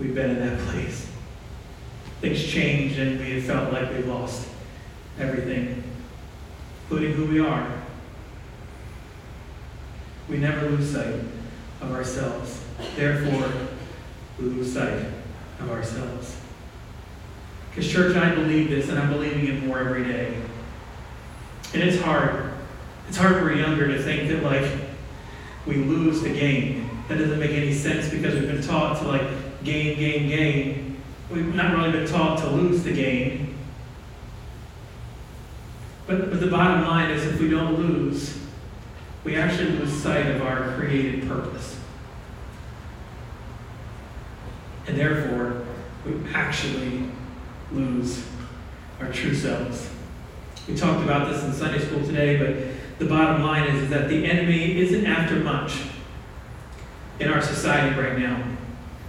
we've 0.00 0.14
been 0.14 0.30
in 0.30 0.38
that 0.38 0.58
place 0.70 1.05
things 2.20 2.44
changed 2.44 2.98
and 2.98 3.20
we 3.20 3.40
felt 3.40 3.72
like 3.72 3.90
we 3.90 4.02
lost 4.02 4.48
everything, 5.18 5.82
including 6.82 7.12
who 7.12 7.26
we 7.26 7.40
are. 7.40 7.70
We 10.28 10.38
never 10.38 10.68
lose 10.70 10.92
sight 10.92 11.14
of 11.80 11.92
ourselves. 11.92 12.60
Therefore, 12.96 13.50
we 14.38 14.46
lose 14.46 14.72
sight 14.72 15.04
of 15.60 15.70
ourselves. 15.70 16.36
Because, 17.70 17.90
church, 17.90 18.16
I 18.16 18.34
believe 18.34 18.70
this, 18.70 18.88
and 18.88 18.98
I'm 18.98 19.12
believing 19.12 19.46
it 19.46 19.62
more 19.64 19.78
every 19.78 20.04
day. 20.04 20.34
And 21.74 21.82
it's 21.82 22.00
hard. 22.02 22.54
It's 23.08 23.18
hard 23.18 23.36
for 23.36 23.50
a 23.50 23.56
younger 23.56 23.86
to 23.88 24.02
think 24.02 24.28
that, 24.30 24.42
like, 24.42 24.70
we 25.66 25.76
lose 25.76 26.22
the 26.22 26.30
game. 26.30 26.88
That 27.08 27.18
doesn't 27.18 27.38
make 27.38 27.50
any 27.50 27.72
sense 27.72 28.08
because 28.08 28.34
we've 28.34 28.48
been 28.48 28.62
taught 28.62 28.98
to, 29.00 29.08
like, 29.08 29.28
gain, 29.62 29.98
gain, 29.98 30.28
gain. 30.28 30.85
We've 31.30 31.54
not 31.54 31.76
really 31.76 31.92
been 31.92 32.06
taught 32.06 32.38
to 32.38 32.48
lose 32.48 32.84
the 32.84 32.92
game. 32.92 33.56
But, 36.06 36.30
but 36.30 36.40
the 36.40 36.46
bottom 36.46 36.86
line 36.86 37.10
is 37.10 37.26
if 37.26 37.40
we 37.40 37.50
don't 37.50 37.74
lose, 37.74 38.38
we 39.24 39.36
actually 39.36 39.72
lose 39.72 39.92
sight 39.92 40.26
of 40.26 40.42
our 40.42 40.74
created 40.76 41.26
purpose. 41.26 41.80
And 44.86 44.96
therefore, 44.96 45.64
we 46.04 46.14
actually 46.32 47.10
lose 47.72 48.24
our 49.00 49.10
true 49.12 49.34
selves. 49.34 49.90
We 50.68 50.76
talked 50.76 51.02
about 51.02 51.28
this 51.28 51.42
in 51.42 51.52
Sunday 51.52 51.84
school 51.84 52.04
today, 52.04 52.36
but 52.36 53.00
the 53.00 53.06
bottom 53.06 53.42
line 53.42 53.68
is, 53.68 53.82
is 53.82 53.90
that 53.90 54.08
the 54.08 54.24
enemy 54.24 54.78
isn't 54.78 55.06
after 55.06 55.36
much 55.36 55.76
in 57.18 57.28
our 57.28 57.42
society 57.42 57.98
right 57.98 58.16
now. 58.16 58.42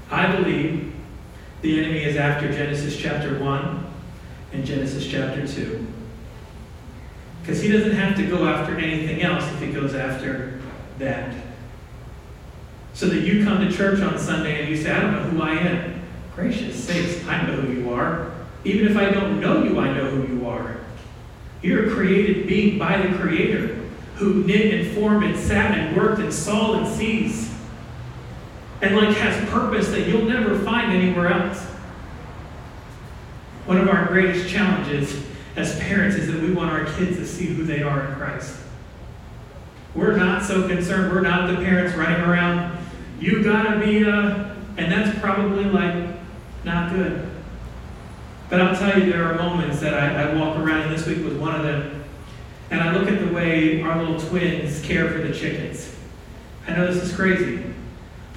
I 0.09 0.35
believe 0.35 0.86
the 1.61 1.79
enemy 1.79 2.03
is 2.03 2.15
after 2.15 2.51
Genesis 2.51 2.97
chapter 2.97 3.39
1 3.39 3.85
and 4.53 4.65
Genesis 4.65 5.07
chapter 5.07 5.47
2. 5.47 5.85
Because 7.41 7.61
he 7.61 7.71
doesn't 7.71 7.91
have 7.91 8.15
to 8.17 8.25
go 8.27 8.45
after 8.47 8.77
anything 8.77 9.21
else 9.21 9.43
if 9.53 9.59
he 9.59 9.71
goes 9.71 9.95
after 9.95 10.59
that. 10.99 11.33
So 12.93 13.07
that 13.07 13.21
you 13.21 13.43
come 13.43 13.59
to 13.59 13.71
church 13.71 14.01
on 14.01 14.17
Sunday 14.19 14.61
and 14.61 14.69
you 14.69 14.77
say, 14.77 14.91
I 14.91 14.99
don't 14.99 15.13
know 15.13 15.23
who 15.29 15.41
I 15.41 15.53
am. 15.53 16.01
Gracious 16.35 16.83
sakes, 16.83 17.25
I 17.27 17.45
know 17.45 17.53
who 17.53 17.73
you 17.73 17.93
are. 17.93 18.31
Even 18.63 18.87
if 18.87 18.97
I 18.97 19.09
don't 19.09 19.39
know 19.39 19.63
you, 19.63 19.79
I 19.79 19.93
know 19.93 20.09
who 20.09 20.35
you 20.35 20.47
are. 20.47 20.77
You're 21.61 21.89
a 21.89 21.95
created 21.95 22.47
being 22.47 22.77
by 22.77 23.01
the 23.01 23.17
Creator 23.17 23.79
who 24.15 24.43
knit 24.43 24.73
and 24.73 24.95
formed 24.95 25.23
and 25.23 25.37
sat 25.37 25.77
and 25.77 25.95
worked 25.95 26.19
and 26.19 26.33
saw 26.33 26.77
and 26.77 26.87
sees. 26.87 27.51
And 28.81 28.95
like 28.95 29.15
has 29.17 29.49
purpose 29.49 29.89
that 29.89 30.07
you'll 30.07 30.25
never 30.25 30.59
find 30.59 30.91
anywhere 30.91 31.31
else. 31.31 31.63
One 33.65 33.77
of 33.77 33.89
our 33.89 34.05
greatest 34.05 34.49
challenges 34.49 35.23
as 35.55 35.79
parents 35.79 36.15
is 36.15 36.31
that 36.31 36.41
we 36.41 36.53
want 36.53 36.71
our 36.71 36.85
kids 36.97 37.17
to 37.17 37.25
see 37.25 37.47
who 37.47 37.63
they 37.63 37.81
are 37.81 38.07
in 38.07 38.15
Christ. 38.15 38.57
We're 39.95 40.15
not 40.15 40.43
so 40.43 40.67
concerned. 40.67 41.11
We're 41.11 41.21
not 41.21 41.49
the 41.49 41.55
parents 41.55 41.95
running 41.95 42.21
around, 42.21 42.77
you 43.19 43.43
gotta 43.43 43.79
be 43.79 44.03
a, 44.03 44.55
and 44.77 44.91
that's 44.91 45.17
probably 45.19 45.65
like 45.65 46.13
not 46.63 46.91
good. 46.91 47.27
But 48.49 48.61
I'll 48.61 48.75
tell 48.75 48.99
you, 48.99 49.11
there 49.11 49.25
are 49.25 49.35
moments 49.35 49.79
that 49.79 49.93
I, 49.93 50.29
I 50.29 50.35
walk 50.35 50.57
around, 50.57 50.83
and 50.83 50.91
this 50.91 51.05
week 51.05 51.23
was 51.23 51.33
one 51.33 51.55
of 51.55 51.63
them, 51.63 52.03
and 52.69 52.79
I 52.79 52.95
look 52.95 53.09
at 53.09 53.19
the 53.19 53.33
way 53.33 53.81
our 53.81 54.01
little 54.01 54.19
twins 54.19 54.81
care 54.81 55.09
for 55.09 55.19
the 55.19 55.33
chickens. 55.33 55.93
I 56.67 56.75
know 56.75 56.91
this 56.93 57.03
is 57.03 57.15
crazy. 57.15 57.63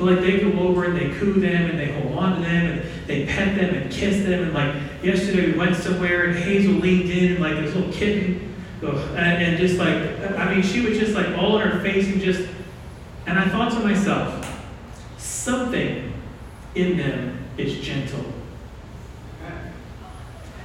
But 0.01 0.15
like 0.15 0.21
they 0.23 0.41
go 0.41 0.59
over 0.61 0.87
and 0.87 0.97
they 0.97 1.11
coo 1.19 1.35
them 1.35 1.69
and 1.69 1.79
they 1.79 1.93
hold 1.93 2.17
on 2.17 2.37
to 2.37 2.41
them 2.41 2.67
and 2.67 3.07
they 3.07 3.27
pet 3.27 3.55
them 3.55 3.75
and 3.75 3.93
kiss 3.93 4.25
them. 4.25 4.45
And 4.45 4.55
like 4.55 4.75
yesterday 5.05 5.53
we 5.53 5.59
went 5.59 5.77
somewhere 5.77 6.25
and 6.25 6.39
Hazel 6.39 6.73
leaned 6.73 7.11
in 7.11 7.33
and 7.33 7.41
like 7.41 7.57
this 7.57 7.75
little 7.75 7.93
kitten. 7.93 8.57
And, 8.83 9.19
and 9.19 9.59
just 9.59 9.77
like, 9.77 9.95
I 10.39 10.55
mean, 10.55 10.63
she 10.63 10.81
was 10.81 10.97
just 10.97 11.13
like 11.13 11.37
all 11.37 11.59
in 11.59 11.69
her 11.69 11.81
face 11.81 12.07
and 12.07 12.19
just, 12.19 12.49
and 13.27 13.39
I 13.39 13.47
thought 13.51 13.73
to 13.73 13.81
myself, 13.81 14.47
something 15.19 16.15
in 16.75 16.97
them 16.97 17.45
is 17.59 17.79
gentle. 17.81 18.25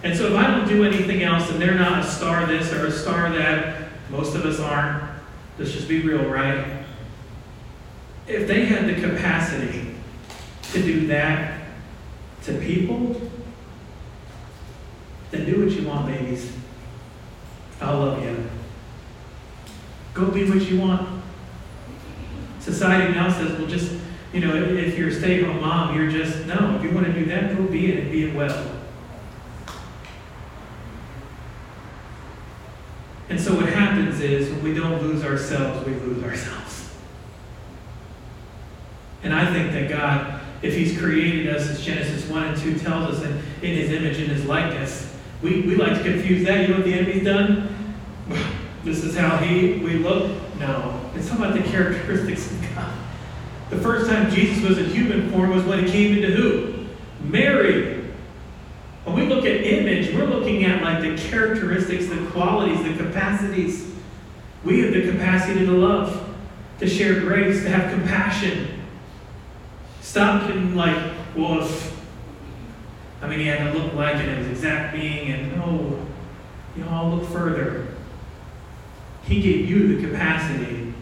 And 0.03 0.15
so 0.15 0.27
if 0.27 0.35
I 0.35 0.47
don't 0.47 0.69
do 0.69 0.85
anything 0.85 1.23
else 1.23 1.49
and 1.49 1.61
they're 1.61 1.75
not 1.75 2.05
a 2.05 2.07
star 2.09 2.45
this 2.45 2.71
or 2.71 2.85
a 2.85 2.91
star 2.91 3.29
that, 3.33 3.89
most 4.09 4.33
of 4.33 4.45
us 4.45 4.61
aren't, 4.61 5.03
let's 5.59 5.73
just 5.73 5.89
be 5.89 6.03
real, 6.03 6.23
right? 6.29 6.74
If 8.27 8.47
they 8.47 8.65
had 8.65 8.87
the 8.87 8.95
capacity 8.95 9.95
to 10.71 10.81
do 10.81 11.07
that 11.07 11.61
to 12.43 12.53
people, 12.59 13.21
then 15.31 15.45
do 15.45 15.63
what 15.63 15.71
you 15.71 15.87
want, 15.87 16.07
babies. 16.07 16.51
I'll 17.81 17.99
love 17.99 18.23
you. 18.23 18.49
Go 20.13 20.31
be 20.31 20.49
what 20.49 20.61
you 20.61 20.79
want. 20.79 21.23
Society 22.59 23.13
now 23.13 23.31
says, 23.31 23.57
well, 23.59 23.67
just, 23.67 23.93
you 24.33 24.39
know, 24.39 24.55
if 24.55 24.97
you're 24.97 25.09
a 25.09 25.13
stay 25.13 25.41
at 25.41 25.45
home 25.45 25.61
mom, 25.61 25.95
you're 25.95 26.09
just, 26.09 26.45
no, 26.45 26.75
if 26.77 26.83
you 26.83 26.91
want 26.91 27.05
to 27.05 27.13
do 27.13 27.25
that, 27.25 27.55
go 27.55 27.63
be 27.63 27.91
it 27.91 27.99
and 27.99 28.11
be 28.11 28.25
it 28.25 28.35
well. 28.35 28.71
And 33.29 33.39
so 33.39 33.55
what 33.55 33.67
happens 33.69 34.19
is 34.19 34.49
when 34.49 34.63
we 34.63 34.73
don't 34.73 35.01
lose 35.01 35.23
ourselves, 35.23 35.85
we 35.85 35.93
lose 35.93 36.23
ourselves. 36.23 36.74
And 39.25 39.33
I 39.33 39.51
think 39.51 39.71
that 39.71 39.89
God, 39.89 40.39
if 40.61 40.75
He's 40.75 40.95
created 40.99 41.53
us, 41.53 41.67
as 41.67 41.83
Genesis 41.83 42.29
1 42.29 42.43
and 42.43 42.57
2 42.57 42.77
tells 42.77 43.15
us, 43.15 43.23
in, 43.23 43.31
in 43.63 43.75
His 43.75 43.91
image 43.91 44.19
and 44.19 44.27
His 44.27 44.45
likeness, 44.45 45.11
we, 45.41 45.61
we 45.61 45.75
like 45.75 45.97
to 45.97 46.03
confuse 46.03 46.45
that. 46.45 46.61
You 46.61 46.67
know 46.67 46.75
what 46.75 46.85
the 46.85 46.93
enemy's 46.93 47.23
done? 47.23 47.75
This 48.83 49.03
is 49.03 49.17
how 49.17 49.37
He 49.37 49.79
we 49.79 49.95
look. 49.95 50.31
No. 50.59 51.01
It's 51.15 51.31
about 51.31 51.55
the 51.55 51.63
characteristics 51.63 52.51
of 52.51 52.61
God. 52.75 52.93
The 53.71 53.77
first 53.77 54.11
time 54.11 54.29
Jesus 54.29 54.63
was 54.63 54.77
in 54.77 54.91
human 54.91 55.31
form 55.31 55.49
was 55.49 55.63
when 55.63 55.83
He 55.83 55.91
came 55.91 56.15
into 56.15 56.31
who? 56.31 56.85
Mary. 57.27 58.03
When 59.05 59.15
we 59.15 59.25
look 59.25 59.43
at 59.45 59.63
image, 59.65 60.13
we're 60.13 60.25
looking 60.25 60.65
at 60.65 60.83
like 60.83 61.01
the 61.01 61.17
characteristics, 61.17 62.05
the 62.07 62.27
qualities, 62.27 62.83
the 62.83 63.03
capacities. 63.03 63.91
We 64.63 64.81
have 64.81 64.93
the 64.93 65.11
capacity 65.11 65.65
to 65.65 65.71
love, 65.71 66.35
to 66.77 66.87
share 66.87 67.19
grace, 67.21 67.63
to 67.63 67.69
have 67.69 67.91
compassion, 67.91 68.74
Getting 70.15 70.75
like, 70.77 70.95
if, 71.35 71.97
I 73.21 73.27
mean, 73.27 73.39
he 73.39 73.47
had 73.47 73.73
to 73.73 73.77
look 73.77 73.93
like 73.95 74.15
it, 74.15 74.37
his 74.37 74.47
exact 74.47 74.95
being, 74.95 75.29
and 75.29 75.57
no, 75.57 76.07
you 76.77 76.85
know, 76.85 76.89
I'll 76.89 77.09
look 77.09 77.29
further. 77.29 77.87
He 79.25 79.41
gave 79.41 79.69
you 79.69 79.93
the 79.93 80.07
capacity 80.07 80.93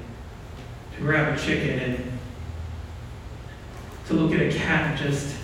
to 0.95 1.01
grab 1.01 1.37
a 1.37 1.39
chicken 1.39 1.77
and 1.77 2.19
to 4.07 4.13
look 4.13 4.33
at 4.33 4.41
a 4.41 4.51
cat 4.51 4.97
just. 4.97 5.35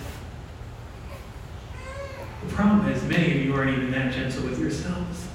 The 2.42 2.52
problem 2.52 2.88
is, 2.88 3.04
many 3.04 3.38
of 3.38 3.44
you 3.44 3.54
aren't 3.54 3.70
even 3.78 3.92
that 3.92 4.12
gentle 4.12 4.48
with 4.48 4.58
yourselves. 4.58 5.28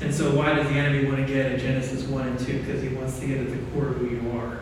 And 0.00 0.09
so, 0.20 0.34
why 0.34 0.52
does 0.52 0.68
the 0.68 0.74
enemy 0.74 1.06
want 1.06 1.26
to 1.26 1.32
get 1.32 1.50
at 1.50 1.60
Genesis 1.60 2.04
1 2.04 2.28
and 2.28 2.38
2? 2.38 2.58
Because 2.60 2.82
he 2.82 2.90
wants 2.90 3.18
to 3.20 3.26
get 3.26 3.38
at 3.38 3.50
the 3.50 3.56
core 3.72 3.88
of 3.88 3.96
who 3.96 4.06
you 4.06 4.30
are 4.38 4.60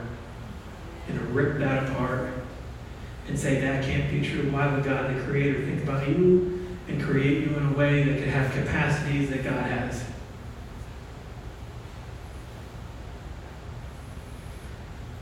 and 1.09 1.18
to 1.18 1.25
rip 1.27 1.59
that 1.59 1.90
apart 1.90 2.31
and 3.27 3.37
say 3.37 3.61
that 3.61 3.85
can't 3.85 4.09
be 4.09 4.23
true. 4.23 4.53
Why 4.53 4.73
would 4.73 4.85
God, 4.85 5.12
the 5.12 5.21
Creator, 5.25 5.64
think 5.64 5.83
about 5.83 6.09
you 6.09 6.64
and 6.87 7.03
create 7.03 7.38
you 7.49 7.57
in 7.57 7.66
a 7.66 7.73
way 7.73 8.05
that 8.05 8.21
could 8.21 8.29
have 8.29 8.53
capacities 8.53 9.31
that 9.31 9.42
God 9.42 9.68
has? 9.68 10.05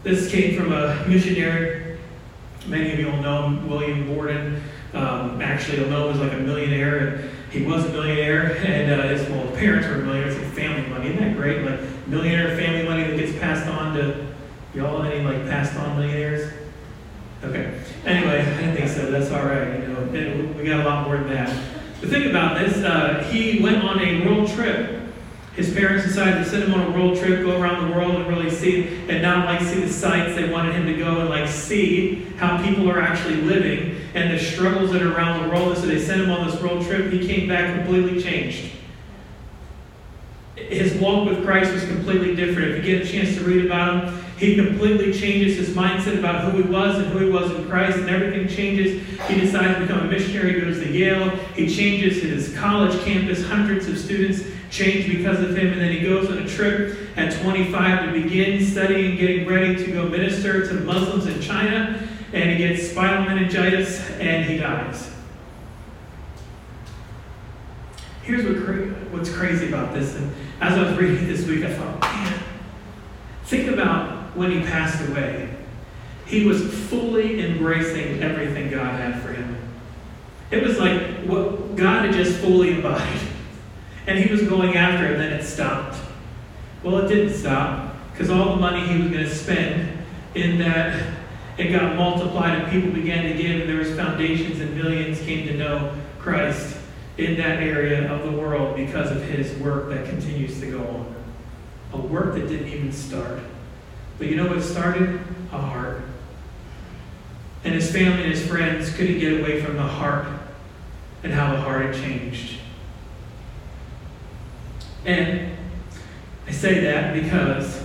This 0.02 0.30
came 0.30 0.54
from 0.54 0.70
a 0.70 1.02
missionary. 1.08 1.98
Many 2.66 2.92
of 2.92 2.98
you 2.98 3.06
will 3.06 3.22
know 3.22 3.46
him, 3.46 3.70
William 3.70 4.14
Borden. 4.14 4.62
Um, 4.92 5.40
actually, 5.40 5.78
you'll 5.78 5.88
know 5.88 6.10
him 6.10 6.14
as 6.16 6.20
like 6.20 6.34
a 6.34 6.42
millionaire 6.42 7.30
he 7.56 7.64
was 7.64 7.84
a 7.86 7.88
millionaire, 7.88 8.56
and 8.66 9.00
uh, 9.00 9.08
his 9.08 9.28
well, 9.28 9.46
parents 9.56 9.88
were 9.88 9.96
millionaires, 9.96 10.36
like 10.36 10.52
family 10.52 10.88
money. 10.88 11.08
Isn't 11.08 11.20
that 11.20 11.36
great? 11.36 11.62
Like 11.62 11.80
millionaire 12.06 12.56
family 12.56 12.84
money 12.84 13.04
that 13.04 13.16
gets 13.16 13.38
passed 13.38 13.66
on 13.68 13.94
to 13.94 14.26
y'all. 14.74 15.02
Any 15.02 15.24
like 15.24 15.48
passed 15.48 15.76
on 15.78 15.98
millionaires? 15.98 16.52
Okay. 17.42 17.80
Anyway, 18.04 18.40
I 18.40 18.74
think 18.74 18.88
so. 18.88 19.10
That's 19.10 19.30
all 19.30 19.44
right. 19.44 19.80
You 19.80 19.88
know, 19.88 20.54
we 20.56 20.64
got 20.64 20.80
a 20.80 20.84
lot 20.84 21.06
more 21.06 21.18
than 21.18 21.28
that. 21.30 21.48
The 22.00 22.08
thing 22.08 22.28
about 22.28 22.58
this, 22.58 22.78
uh, 22.84 23.24
he 23.30 23.62
went 23.62 23.82
on 23.82 24.00
a 24.00 24.26
world 24.26 24.50
trip. 24.50 25.05
His 25.56 25.72
parents 25.72 26.04
decided 26.04 26.44
to 26.44 26.44
send 26.44 26.64
him 26.64 26.74
on 26.74 26.86
a 26.86 26.90
world 26.90 27.18
trip, 27.18 27.42
go 27.42 27.58
around 27.58 27.88
the 27.88 27.96
world 27.96 28.14
and 28.14 28.26
really 28.26 28.50
see, 28.50 28.86
and 29.08 29.22
not 29.22 29.46
like 29.46 29.62
see 29.62 29.80
the 29.80 29.88
sights. 29.88 30.36
They 30.36 30.50
wanted 30.50 30.74
him 30.74 30.84
to 30.84 30.94
go 30.94 31.20
and 31.20 31.30
like 31.30 31.48
see 31.48 32.26
how 32.36 32.62
people 32.62 32.90
are 32.90 33.00
actually 33.00 33.36
living 33.36 33.96
and 34.14 34.32
the 34.32 34.38
struggles 34.38 34.92
that 34.92 35.00
are 35.00 35.16
around 35.16 35.42
the 35.42 35.48
world. 35.48 35.72
And 35.72 35.78
so 35.78 35.86
they 35.86 35.98
sent 35.98 36.20
him 36.20 36.30
on 36.30 36.46
this 36.46 36.60
world 36.60 36.84
trip. 36.84 37.10
He 37.10 37.26
came 37.26 37.48
back 37.48 37.74
completely 37.74 38.22
changed. 38.22 38.70
His 40.56 40.94
walk 41.00 41.26
with 41.26 41.42
Christ 41.42 41.72
was 41.72 41.84
completely 41.84 42.36
different. 42.36 42.72
If 42.72 42.84
you 42.84 42.98
get 42.98 43.06
a 43.06 43.10
chance 43.10 43.36
to 43.36 43.44
read 43.44 43.64
about 43.64 44.04
him, 44.04 44.24
he 44.36 44.56
completely 44.56 45.12
changes 45.18 45.56
his 45.56 45.74
mindset 45.74 46.18
about 46.18 46.44
who 46.44 46.62
he 46.62 46.68
was 46.68 46.98
and 46.98 47.06
who 47.06 47.18
he 47.20 47.30
was 47.30 47.50
in 47.52 47.66
Christ, 47.68 47.96
and 47.96 48.10
everything 48.10 48.46
changes. 48.48 49.02
He 49.28 49.40
decides 49.40 49.78
to 49.78 49.80
become 49.86 50.00
a 50.00 50.10
missionary, 50.10 50.60
goes 50.60 50.78
to 50.82 50.90
Yale. 50.90 51.30
He 51.54 51.74
changes 51.74 52.22
his 52.22 52.54
college 52.58 53.02
campus. 53.04 53.46
Hundreds 53.46 53.86
of 53.88 53.98
students 53.98 54.44
change 54.70 55.06
because 55.08 55.40
of 55.40 55.56
him, 55.56 55.72
and 55.72 55.80
then 55.80 55.92
he 55.92 56.00
goes 56.00 56.28
on 56.30 56.38
a 56.38 56.48
trip 56.48 56.98
at 57.16 57.40
25 57.42 58.06
to 58.06 58.22
begin 58.22 58.64
studying, 58.64 59.16
getting 59.16 59.46
ready 59.46 59.76
to 59.76 59.92
go 59.92 60.08
minister 60.08 60.66
to 60.66 60.74
Muslims 60.80 61.26
in 61.26 61.40
China. 61.40 62.02
and 62.32 62.50
he 62.50 62.56
gets 62.58 62.90
spinal 62.90 63.24
meningitis, 63.24 64.00
and 64.18 64.44
he 64.44 64.58
dies. 64.58 65.10
Here's 68.22 68.44
what 68.44 68.64
cra- 68.64 68.88
what's 69.10 69.32
crazy 69.32 69.68
about 69.68 69.94
this, 69.94 70.16
and 70.16 70.32
as 70.60 70.76
I 70.76 70.82
was 70.82 70.98
reading 70.98 71.28
this 71.28 71.46
week, 71.46 71.64
I 71.64 71.72
thought, 71.72 72.00
man, 72.00 72.40
think 73.44 73.70
about 73.70 74.36
when 74.36 74.50
he 74.50 74.60
passed 74.62 75.08
away. 75.08 75.48
He 76.26 76.44
was 76.44 76.60
fully 76.88 77.40
embracing 77.40 78.20
everything 78.20 78.70
God 78.70 78.98
had 78.98 79.22
for 79.22 79.32
him. 79.32 79.56
It 80.50 80.62
was 80.62 80.78
like 80.78 81.24
what 81.24 81.76
God 81.76 82.06
had 82.06 82.14
just 82.14 82.40
fully 82.40 82.74
embodied. 82.74 83.20
And 84.06 84.18
he 84.18 84.30
was 84.30 84.42
going 84.42 84.76
after 84.76 85.06
it, 85.06 85.12
and 85.12 85.20
then 85.20 85.32
it 85.32 85.44
stopped. 85.44 85.98
Well, 86.82 86.98
it 86.98 87.08
didn't 87.08 87.34
stop, 87.34 87.94
because 88.12 88.30
all 88.30 88.54
the 88.54 88.60
money 88.60 88.86
he 88.86 89.02
was 89.02 89.10
going 89.10 89.24
to 89.24 89.34
spend 89.34 89.98
in 90.34 90.58
that, 90.58 91.02
it 91.58 91.72
got 91.72 91.96
multiplied, 91.96 92.60
and 92.60 92.70
people 92.70 92.90
began 92.90 93.24
to 93.24 93.42
give, 93.42 93.62
and 93.62 93.68
there 93.68 93.78
was 93.78 93.94
foundations, 93.94 94.60
and 94.60 94.76
millions 94.76 95.18
came 95.20 95.46
to 95.48 95.56
know 95.56 95.92
Christ 96.18 96.76
in 97.18 97.36
that 97.38 97.62
area 97.62 98.12
of 98.12 98.22
the 98.30 98.38
world 98.38 98.76
because 98.76 99.10
of 99.10 99.22
his 99.22 99.56
work 99.58 99.88
that 99.88 100.08
continues 100.08 100.60
to 100.60 100.70
go 100.70 100.80
on. 100.80 101.14
A 101.94 101.96
work 101.96 102.34
that 102.34 102.48
didn't 102.48 102.68
even 102.68 102.92
start. 102.92 103.40
But 104.18 104.28
you 104.28 104.36
know 104.36 104.46
what 104.46 104.62
started? 104.62 105.20
A 105.52 105.58
heart. 105.58 106.02
And 107.64 107.74
his 107.74 107.90
family 107.90 108.22
and 108.22 108.32
his 108.32 108.46
friends 108.46 108.94
couldn't 108.94 109.18
get 109.18 109.40
away 109.40 109.62
from 109.62 109.76
the 109.76 109.82
heart 109.82 110.26
and 111.22 111.32
how 111.32 111.52
the 111.52 111.60
heart 111.60 111.86
had 111.86 111.94
changed. 111.94 112.60
And 115.06 115.56
I 116.48 116.50
say 116.50 116.80
that 116.80 117.14
because, 117.14 117.80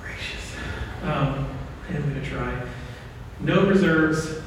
gracious, 0.00 0.56
um, 1.02 1.46
I'm 1.86 2.02
going 2.02 2.14
to 2.14 2.26
try. 2.26 2.62
No 3.40 3.66
reserves. 3.66 4.40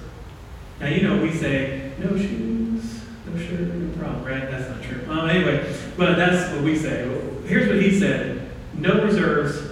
Now, 0.79 0.87
you 0.87 1.07
know, 1.07 1.21
we 1.21 1.31
say, 1.31 1.91
no 1.99 2.17
shoes, 2.17 3.01
no 3.27 3.39
shirt, 3.39 3.59
no 3.59 3.95
problem, 4.01 4.25
right? 4.25 4.49
That's 4.49 4.67
not 4.69 4.81
true. 4.81 5.05
Um, 5.07 5.29
anyway, 5.29 5.71
but 5.95 6.15
that's 6.15 6.51
what 6.51 6.63
we 6.63 6.75
say. 6.75 7.07
Here's 7.45 7.67
what 7.67 7.79
he 7.79 7.97
said 7.99 8.49
no 8.73 9.03
reserves, 9.03 9.71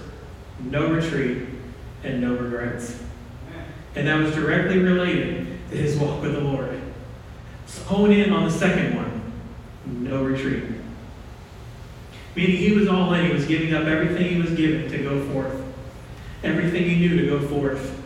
no 0.60 0.92
retreat, 0.92 1.48
and 2.04 2.22
no 2.22 2.36
regrets. 2.36 3.02
And 3.96 4.08
that 4.08 4.20
was 4.20 4.36
directly 4.36 4.78
related 4.78 5.48
to 5.72 5.76
his 5.76 5.98
walk 5.98 6.22
with 6.22 6.34
the 6.34 6.42
Lord. 6.42 6.80
So 7.66 7.84
hone 7.86 8.12
in 8.12 8.32
on 8.32 8.46
the 8.46 8.52
second 8.52 8.96
one 8.96 9.07
no 9.88 10.24
retreat. 10.24 10.64
Meaning 12.36 12.58
he 12.58 12.72
was 12.74 12.88
all 12.88 13.14
in, 13.14 13.26
he 13.26 13.34
was 13.34 13.46
giving 13.46 13.74
up 13.74 13.86
everything 13.86 14.36
he 14.36 14.42
was 14.42 14.52
given 14.52 14.90
to 14.92 14.98
go 15.00 15.28
forth, 15.32 15.60
everything 16.44 16.84
he 16.84 16.96
knew 16.96 17.20
to 17.20 17.26
go 17.26 17.48
forth. 17.48 18.00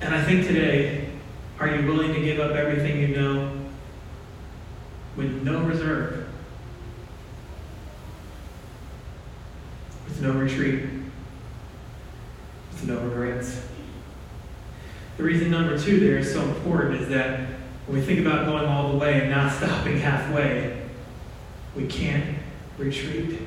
And 0.00 0.14
I 0.14 0.22
think 0.24 0.46
today, 0.46 1.10
are 1.58 1.68
you 1.74 1.86
willing 1.86 2.14
to 2.14 2.20
give 2.20 2.38
up 2.38 2.52
everything 2.52 3.00
you 3.00 3.08
know 3.08 3.52
with 5.16 5.42
no 5.42 5.60
reserve? 5.62 6.28
With 10.06 10.22
no 10.22 10.32
retreat? 10.32 10.84
With 12.72 12.84
no 12.86 13.00
regrets? 13.00 13.66
The 15.16 15.22
reason 15.24 15.50
number 15.50 15.76
two 15.76 16.00
there 16.00 16.16
is 16.18 16.32
so 16.32 16.40
important 16.40 17.02
is 17.02 17.08
that 17.10 17.59
when 17.86 17.98
we 17.98 18.04
think 18.04 18.20
about 18.20 18.46
going 18.46 18.66
all 18.66 18.92
the 18.92 18.98
way 18.98 19.20
and 19.20 19.30
not 19.30 19.52
stopping 19.52 19.98
halfway, 19.98 20.82
we 21.74 21.86
can't 21.86 22.38
retreat. 22.78 23.38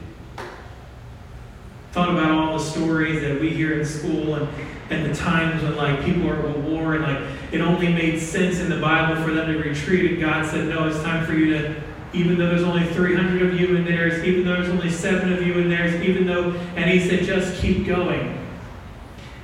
Thought 1.91 2.09
about 2.09 2.31
all 2.31 2.57
the 2.57 2.63
stories 2.63 3.21
that 3.21 3.39
we 3.39 3.49
hear 3.49 3.79
in 3.79 3.85
school 3.85 4.35
and, 4.35 4.47
and 4.89 5.05
the 5.09 5.15
times 5.15 5.61
when 5.61 5.75
like 5.75 6.03
people 6.03 6.27
are 6.29 6.47
at 6.47 6.57
war 6.59 6.95
and 6.95 7.03
like 7.03 7.21
it 7.51 7.61
only 7.61 7.93
made 7.93 8.19
sense 8.19 8.59
in 8.59 8.69
the 8.69 8.79
Bible 8.79 9.21
for 9.23 9.31
them 9.31 9.51
to 9.51 9.59
retreat 9.59 10.11
and 10.11 10.19
God 10.19 10.45
said, 10.45 10.67
No, 10.67 10.87
it's 10.87 11.01
time 11.03 11.25
for 11.25 11.33
you 11.33 11.53
to 11.53 11.83
even 12.13 12.37
though 12.37 12.47
there's 12.47 12.63
only 12.63 12.85
300 12.93 13.41
of 13.41 13.59
you 13.59 13.75
in 13.75 13.85
theirs, 13.85 14.23
even 14.23 14.45
though 14.45 14.53
there's 14.53 14.69
only 14.69 14.91
seven 14.91 15.33
of 15.33 15.45
you 15.45 15.55
in 15.55 15.69
theirs, 15.69 15.99
even 16.03 16.27
though, 16.27 16.51
and 16.75 16.89
he 16.89 16.99
said, 16.99 17.23
just 17.23 17.59
keep 17.59 17.87
going. 17.87 18.39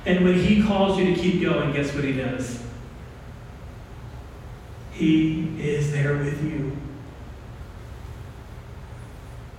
And 0.06 0.24
when 0.24 0.34
he 0.34 0.62
calls 0.62 0.96
you 0.96 1.12
to 1.12 1.20
keep 1.20 1.42
going, 1.42 1.72
guess 1.72 1.92
what 1.94 2.04
he 2.04 2.12
does? 2.12 2.62
He 5.00 5.48
is 5.58 5.92
there 5.92 6.18
with 6.18 6.44
you. 6.44 6.76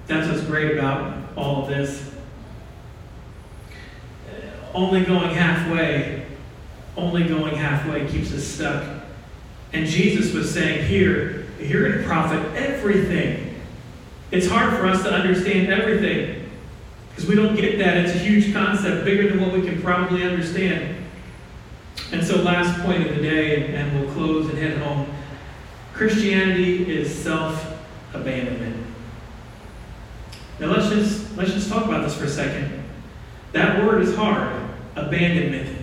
That's 0.05 0.29
what's 0.29 0.43
great 0.43 0.77
about 0.77 1.17
all 1.35 1.63
of 1.63 1.67
this. 1.67 2.13
Only 4.75 5.03
going 5.03 5.31
halfway, 5.31 6.27
only 6.95 7.23
going 7.23 7.55
halfway 7.55 8.07
keeps 8.07 8.31
us 8.31 8.43
stuck. 8.43 8.85
And 9.73 9.87
Jesus 9.87 10.31
was 10.31 10.53
saying, 10.53 10.87
Here, 10.87 11.47
you're 11.59 11.89
going 11.89 12.03
to 12.03 12.07
profit 12.07 12.39
everything. 12.53 13.55
It's 14.29 14.47
hard 14.47 14.77
for 14.77 14.85
us 14.85 15.01
to 15.01 15.11
understand 15.11 15.69
everything 15.69 16.51
because 17.09 17.25
we 17.25 17.33
don't 17.33 17.55
get 17.55 17.79
that. 17.79 17.97
It's 17.97 18.13
a 18.13 18.19
huge 18.19 18.53
concept, 18.53 19.05
bigger 19.05 19.29
than 19.29 19.41
what 19.41 19.53
we 19.53 19.63
can 19.63 19.81
probably 19.81 20.23
understand. 20.23 20.97
And 22.11 22.23
so, 22.23 22.43
last 22.43 22.79
point 22.85 23.07
of 23.07 23.15
the 23.15 23.23
day, 23.23 23.73
and 23.73 23.99
we'll 23.99 24.13
close 24.13 24.47
and 24.47 24.59
head 24.59 24.77
home. 24.77 25.10
Christianity 26.01 26.91
is 26.91 27.13
self 27.13 27.79
abandonment. 28.15 28.87
Now 30.59 30.73
let's 30.73 30.89
just 30.89 31.37
let's 31.37 31.53
just 31.53 31.69
talk 31.69 31.85
about 31.85 32.03
this 32.03 32.17
for 32.17 32.23
a 32.23 32.27
second. 32.27 32.83
That 33.51 33.85
word 33.85 34.01
is 34.01 34.15
hard, 34.15 34.67
abandonment. 34.95 35.77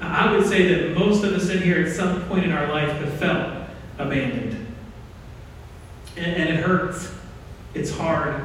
I 0.00 0.34
would 0.34 0.46
say 0.46 0.68
that 0.68 0.98
most 0.98 1.22
of 1.22 1.34
us 1.34 1.50
in 1.50 1.60
here 1.60 1.84
at 1.84 1.92
some 1.92 2.22
point 2.28 2.46
in 2.46 2.52
our 2.52 2.66
life 2.68 2.92
have 2.92 3.12
felt 3.18 3.68
abandoned. 3.98 4.74
And, 6.16 6.36
and 6.36 6.58
it 6.58 6.64
hurts. 6.64 7.12
It's 7.74 7.94
hard. 7.94 8.42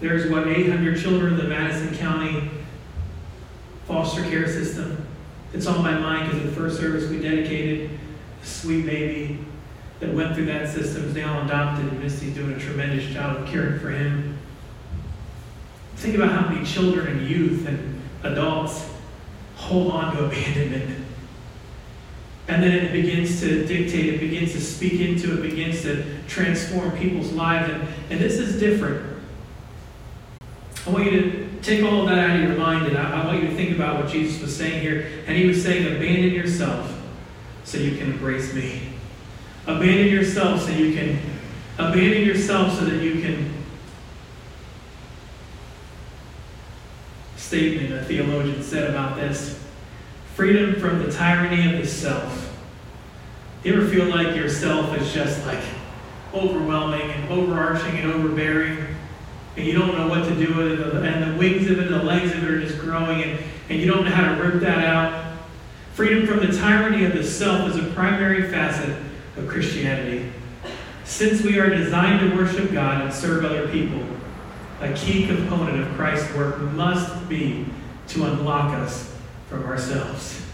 There's 0.00 0.30
what 0.30 0.48
800 0.48 0.98
children 0.98 1.34
in 1.34 1.38
the 1.38 1.44
Madison 1.44 1.94
County 1.98 2.48
foster 3.86 4.22
care 4.30 4.46
system. 4.46 5.06
It's 5.52 5.66
on 5.66 5.82
my 5.82 5.92
mind 5.98 6.32
because 6.32 6.42
the 6.42 6.56
first 6.56 6.78
service 6.78 7.10
we 7.10 7.20
dedicated 7.20 7.90
sweet 8.46 8.86
baby 8.86 9.38
that 10.00 10.12
went 10.12 10.34
through 10.34 10.46
that 10.46 10.68
system 10.68 11.04
is 11.04 11.14
now 11.14 11.44
adopted, 11.44 11.86
and 11.86 12.00
Misty's 12.00 12.34
doing 12.34 12.52
a 12.52 12.58
tremendous 12.58 13.04
job 13.06 13.36
of 13.36 13.48
caring 13.48 13.78
for 13.78 13.90
him. 13.90 14.38
Think 15.96 16.14
about 16.14 16.30
how 16.30 16.48
many 16.48 16.64
children 16.64 17.06
and 17.06 17.28
youth 17.28 17.66
and 17.66 18.02
adults 18.22 18.88
hold 19.56 19.92
on 19.92 20.14
to 20.16 20.26
abandonment. 20.26 21.04
And 22.48 22.62
then 22.62 22.72
it 22.72 22.92
begins 22.92 23.40
to 23.40 23.66
dictate, 23.66 24.14
it 24.14 24.20
begins 24.20 24.52
to 24.52 24.60
speak 24.60 25.00
into, 25.00 25.38
it 25.38 25.42
begins 25.42 25.82
to 25.82 26.04
transform 26.28 26.92
people's 26.92 27.32
lives. 27.32 27.72
And, 27.72 27.88
and 28.10 28.20
this 28.20 28.38
is 28.38 28.60
different. 28.60 29.04
I 30.86 30.90
want 30.90 31.10
you 31.10 31.20
to 31.20 31.48
take 31.62 31.82
all 31.82 32.02
of 32.02 32.08
that 32.08 32.18
out 32.18 32.36
of 32.38 32.48
your 32.48 32.56
mind, 32.56 32.86
and 32.86 32.96
I, 32.96 33.22
I 33.22 33.26
want 33.26 33.42
you 33.42 33.48
to 33.48 33.56
think 33.56 33.74
about 33.74 34.00
what 34.00 34.12
Jesus 34.12 34.40
was 34.40 34.54
saying 34.54 34.82
here. 34.82 35.10
And 35.26 35.36
he 35.36 35.46
was 35.46 35.60
saying, 35.60 35.96
abandon 35.96 36.32
yourself 36.32 36.95
so 37.66 37.78
you 37.78 37.98
can 37.98 38.12
embrace 38.12 38.54
me. 38.54 38.80
Abandon 39.66 40.06
yourself 40.08 40.62
so 40.62 40.70
you 40.70 40.94
can 40.94 41.18
abandon 41.76 42.24
yourself 42.24 42.78
so 42.78 42.84
that 42.84 43.02
you 43.02 43.20
can 43.20 43.52
statement 47.36 47.92
a 47.92 48.04
theologian 48.04 48.62
said 48.62 48.88
about 48.88 49.16
this. 49.16 49.62
Freedom 50.34 50.76
from 50.80 51.02
the 51.02 51.10
tyranny 51.10 51.74
of 51.74 51.82
the 51.82 51.86
self. 51.86 52.56
You 53.64 53.74
ever 53.74 53.88
feel 53.88 54.06
like 54.06 54.36
yourself 54.36 54.96
is 55.00 55.12
just 55.12 55.44
like 55.44 55.62
overwhelming 56.32 57.10
and 57.10 57.32
overarching 57.32 57.96
and 57.98 58.12
overbearing? 58.12 58.78
And 59.56 59.66
you 59.66 59.72
don't 59.72 59.96
know 59.96 60.06
what 60.06 60.28
to 60.28 60.34
do 60.36 60.54
with 60.54 60.80
it, 60.80 61.04
and 61.04 61.32
the 61.32 61.38
wings 61.38 61.68
of 61.70 61.80
it 61.80 61.88
the 61.88 62.02
legs 62.02 62.30
of 62.32 62.44
it 62.44 62.50
are 62.50 62.60
just 62.60 62.78
growing, 62.78 63.22
and, 63.22 63.40
and 63.70 63.80
you 63.80 63.90
don't 63.90 64.04
know 64.04 64.10
how 64.10 64.34
to 64.34 64.42
rip 64.42 64.60
that 64.60 64.84
out. 64.84 65.25
Freedom 65.96 66.26
from 66.26 66.40
the 66.40 66.52
tyranny 66.52 67.06
of 67.06 67.14
the 67.14 67.24
self 67.24 67.70
is 67.70 67.76
a 67.82 67.90
primary 67.94 68.50
facet 68.50 68.94
of 69.38 69.48
Christianity. 69.48 70.30
Since 71.06 71.40
we 71.40 71.58
are 71.58 71.70
designed 71.70 72.20
to 72.20 72.36
worship 72.36 72.70
God 72.70 73.00
and 73.00 73.10
serve 73.10 73.46
other 73.46 73.66
people, 73.68 74.02
a 74.82 74.92
key 74.92 75.26
component 75.26 75.80
of 75.80 75.88
Christ's 75.94 76.30
work 76.34 76.60
must 76.60 77.26
be 77.30 77.64
to 78.08 78.26
unlock 78.26 78.74
us 78.74 79.16
from 79.48 79.64
ourselves. 79.64 80.44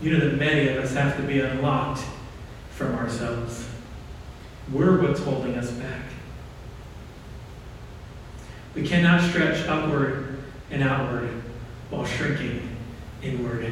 You 0.00 0.12
know 0.12 0.26
that 0.26 0.38
many 0.38 0.68
of 0.68 0.82
us 0.82 0.94
have 0.94 1.14
to 1.18 1.22
be 1.24 1.40
unlocked 1.40 2.02
from 2.70 2.94
ourselves. 2.94 3.68
We're 4.72 5.02
what's 5.02 5.20
holding 5.20 5.54
us 5.56 5.70
back. 5.72 6.04
We 8.74 8.88
cannot 8.88 9.28
stretch 9.28 9.68
upward 9.68 10.38
and 10.70 10.82
outward 10.82 11.28
while 11.90 12.06
shrinking 12.06 12.74
inward. 13.22 13.70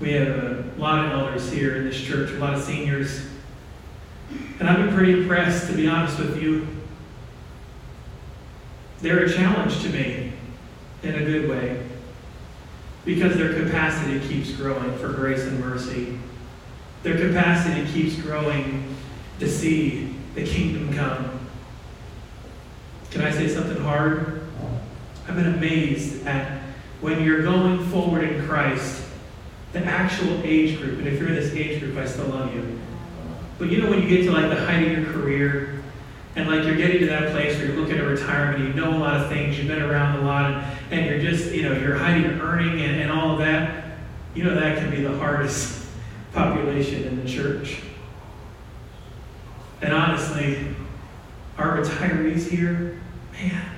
We 0.00 0.12
have 0.12 0.28
a 0.28 0.64
lot 0.78 1.04
of 1.04 1.12
elders 1.12 1.52
here 1.52 1.76
in 1.76 1.84
this 1.84 2.00
church, 2.00 2.30
a 2.30 2.38
lot 2.38 2.54
of 2.54 2.62
seniors. 2.62 3.26
And 4.58 4.68
I've 4.68 4.78
been 4.78 4.94
pretty 4.94 5.12
impressed, 5.12 5.68
to 5.68 5.76
be 5.76 5.86
honest 5.86 6.18
with 6.18 6.42
you. 6.42 6.66
They're 9.00 9.24
a 9.24 9.32
challenge 9.32 9.82
to 9.82 9.88
me. 9.90 10.32
in 11.02 11.14
a 11.14 11.24
good 11.24 11.48
way 11.48 11.82
because 13.04 13.36
their 13.36 13.54
capacity 13.62 14.20
keeps 14.28 14.52
growing 14.52 14.96
for 14.98 15.08
grace 15.08 15.42
and 15.44 15.58
mercy. 15.60 16.18
Their 17.02 17.16
capacity 17.16 17.90
keeps 17.92 18.20
growing 18.20 18.94
to 19.38 19.48
see 19.48 20.14
the 20.34 20.44
kingdom 20.44 20.92
come. 20.92 21.40
Can 23.10 23.22
I 23.22 23.30
say 23.30 23.48
something 23.48 23.82
hard? 23.82 24.46
I've 25.26 25.34
been 25.34 25.54
amazed 25.54 26.26
at 26.26 26.60
when 27.00 27.22
you're 27.22 27.42
going 27.42 27.86
forward 27.88 28.24
in 28.24 28.46
Christ, 28.46 28.99
the 29.72 29.84
actual 29.84 30.40
age 30.42 30.78
group, 30.78 30.98
and 30.98 31.08
if 31.08 31.18
you're 31.18 31.28
in 31.28 31.34
this 31.34 31.52
age 31.54 31.80
group, 31.80 31.96
I 31.96 32.06
still 32.06 32.26
love 32.26 32.54
you. 32.54 32.78
But 33.58 33.70
you 33.70 33.82
know 33.82 33.90
when 33.90 34.02
you 34.02 34.08
get 34.08 34.24
to 34.24 34.32
like 34.32 34.48
the 34.48 34.64
height 34.64 34.86
of 34.86 34.98
your 34.98 35.12
career, 35.12 35.82
and 36.36 36.48
like 36.48 36.64
you're 36.64 36.76
getting 36.76 37.00
to 37.00 37.06
that 37.06 37.32
place 37.32 37.56
where 37.56 37.66
you're 37.66 37.76
looking 37.76 37.98
at 37.98 38.04
retirement, 38.04 38.64
you 38.64 38.72
know 38.72 38.96
a 38.96 38.98
lot 38.98 39.20
of 39.20 39.28
things, 39.28 39.58
you've 39.58 39.68
been 39.68 39.82
around 39.82 40.18
a 40.18 40.22
lot, 40.22 40.64
and, 40.90 41.06
you're 41.06 41.18
just, 41.18 41.52
you 41.52 41.62
know, 41.62 41.72
you're 41.72 41.96
hiding 41.96 42.24
your 42.24 42.40
earning 42.40 42.80
and, 42.80 43.00
and 43.00 43.12
all 43.12 43.32
of 43.32 43.38
that, 43.38 43.98
you 44.34 44.44
know 44.44 44.54
that 44.54 44.78
can 44.78 44.90
be 44.90 45.02
the 45.02 45.16
hardest 45.18 45.86
population 46.32 47.04
in 47.04 47.22
the 47.22 47.28
church. 47.28 47.80
And 49.82 49.92
honestly, 49.92 50.74
our 51.58 51.78
retirees 51.78 52.48
here, 52.48 52.98
man, 53.32 53.70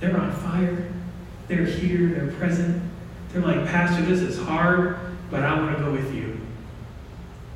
they're 0.00 0.16
on 0.16 0.32
fire. 0.32 0.90
They're 1.48 1.64
here, 1.64 2.08
they're 2.08 2.32
present. 2.38 2.82
They're 3.32 3.42
like, 3.42 3.66
Pastor, 3.66 4.02
this 4.02 4.20
is 4.20 4.38
hard, 4.38 4.98
but 5.30 5.42
I 5.42 5.58
want 5.60 5.76
to 5.76 5.84
go 5.84 5.92
with 5.92 6.14
you. 6.14 6.40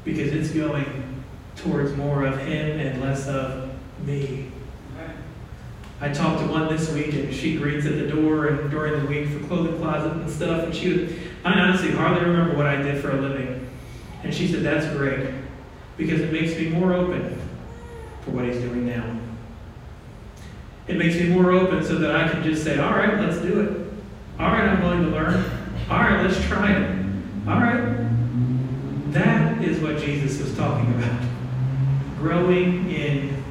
Because 0.04 0.32
it's 0.32 0.50
going 0.50 1.22
towards 1.56 1.96
more 1.96 2.24
of 2.24 2.38
Him 2.40 2.80
and 2.80 3.00
less 3.00 3.28
of 3.28 3.70
me. 4.04 4.50
I 6.02 6.08
talked 6.08 6.40
to 6.40 6.46
one 6.46 6.74
this 6.74 6.90
week, 6.92 7.12
and 7.12 7.34
she 7.34 7.58
greets 7.58 7.84
at 7.84 7.98
the 7.98 8.06
door 8.06 8.46
and 8.46 8.70
during 8.70 9.02
the 9.02 9.06
week 9.06 9.28
for 9.28 9.46
clothing 9.46 9.76
closet 9.78 10.12
and 10.12 10.30
stuff. 10.30 10.64
And 10.64 10.74
she 10.74 11.18
I 11.44 11.52
honestly 11.58 11.90
hardly 11.90 12.24
remember 12.24 12.56
what 12.56 12.66
I 12.66 12.76
did 12.76 13.02
for 13.02 13.10
a 13.10 13.20
living. 13.20 13.68
And 14.22 14.34
she 14.34 14.48
said, 14.48 14.62
That's 14.62 14.86
great 14.96 15.34
because 16.00 16.20
it 16.22 16.32
makes 16.32 16.56
me 16.56 16.68
more 16.68 16.94
open 16.94 17.38
for 18.22 18.30
what 18.30 18.46
he's 18.46 18.56
doing 18.56 18.86
now. 18.86 19.04
It 20.88 20.96
makes 20.96 21.14
me 21.16 21.28
more 21.28 21.52
open 21.52 21.84
so 21.84 21.96
that 21.96 22.16
I 22.16 22.28
can 22.28 22.42
just 22.42 22.64
say, 22.64 22.78
all 22.78 22.92
right, 22.92 23.20
let's 23.20 23.38
do 23.38 23.60
it. 23.60 23.92
All 24.40 24.48
right, 24.48 24.64
I'm 24.64 24.82
willing 24.82 25.02
to 25.04 25.10
learn. 25.10 25.44
All 25.90 25.98
right, 25.98 26.26
let's 26.26 26.42
try 26.46 26.72
it. 26.72 26.99
All 27.46 27.58
right. 27.58 29.12
That 29.12 29.62
is 29.62 29.80
what 29.80 29.98
Jesus 29.98 30.40
was 30.40 30.54
talking 30.56 30.92
about. 30.94 31.20
Growing 32.18 32.90
in 32.90 33.42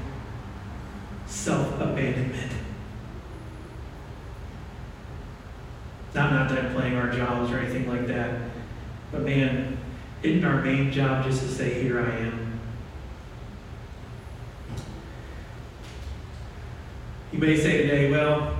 self 1.25 1.79
abandonment. 1.79 2.51
Not, 6.13 6.31
not 6.31 6.49
that 6.49 6.73
playing 6.73 6.95
our 6.95 7.11
jobs 7.11 7.51
or 7.51 7.59
anything 7.59 7.87
like 7.87 8.07
that, 8.07 8.41
but 9.11 9.21
man, 9.21 9.77
isn't 10.23 10.43
our 10.43 10.61
main 10.61 10.91
job 10.91 11.25
just 11.25 11.41
to 11.41 11.47
say, 11.47 11.81
Here 11.81 11.99
I 11.99 12.11
am? 12.25 12.59
You 17.31 17.39
may 17.39 17.55
say 17.55 17.83
today, 17.83 18.09
well, 18.09 18.57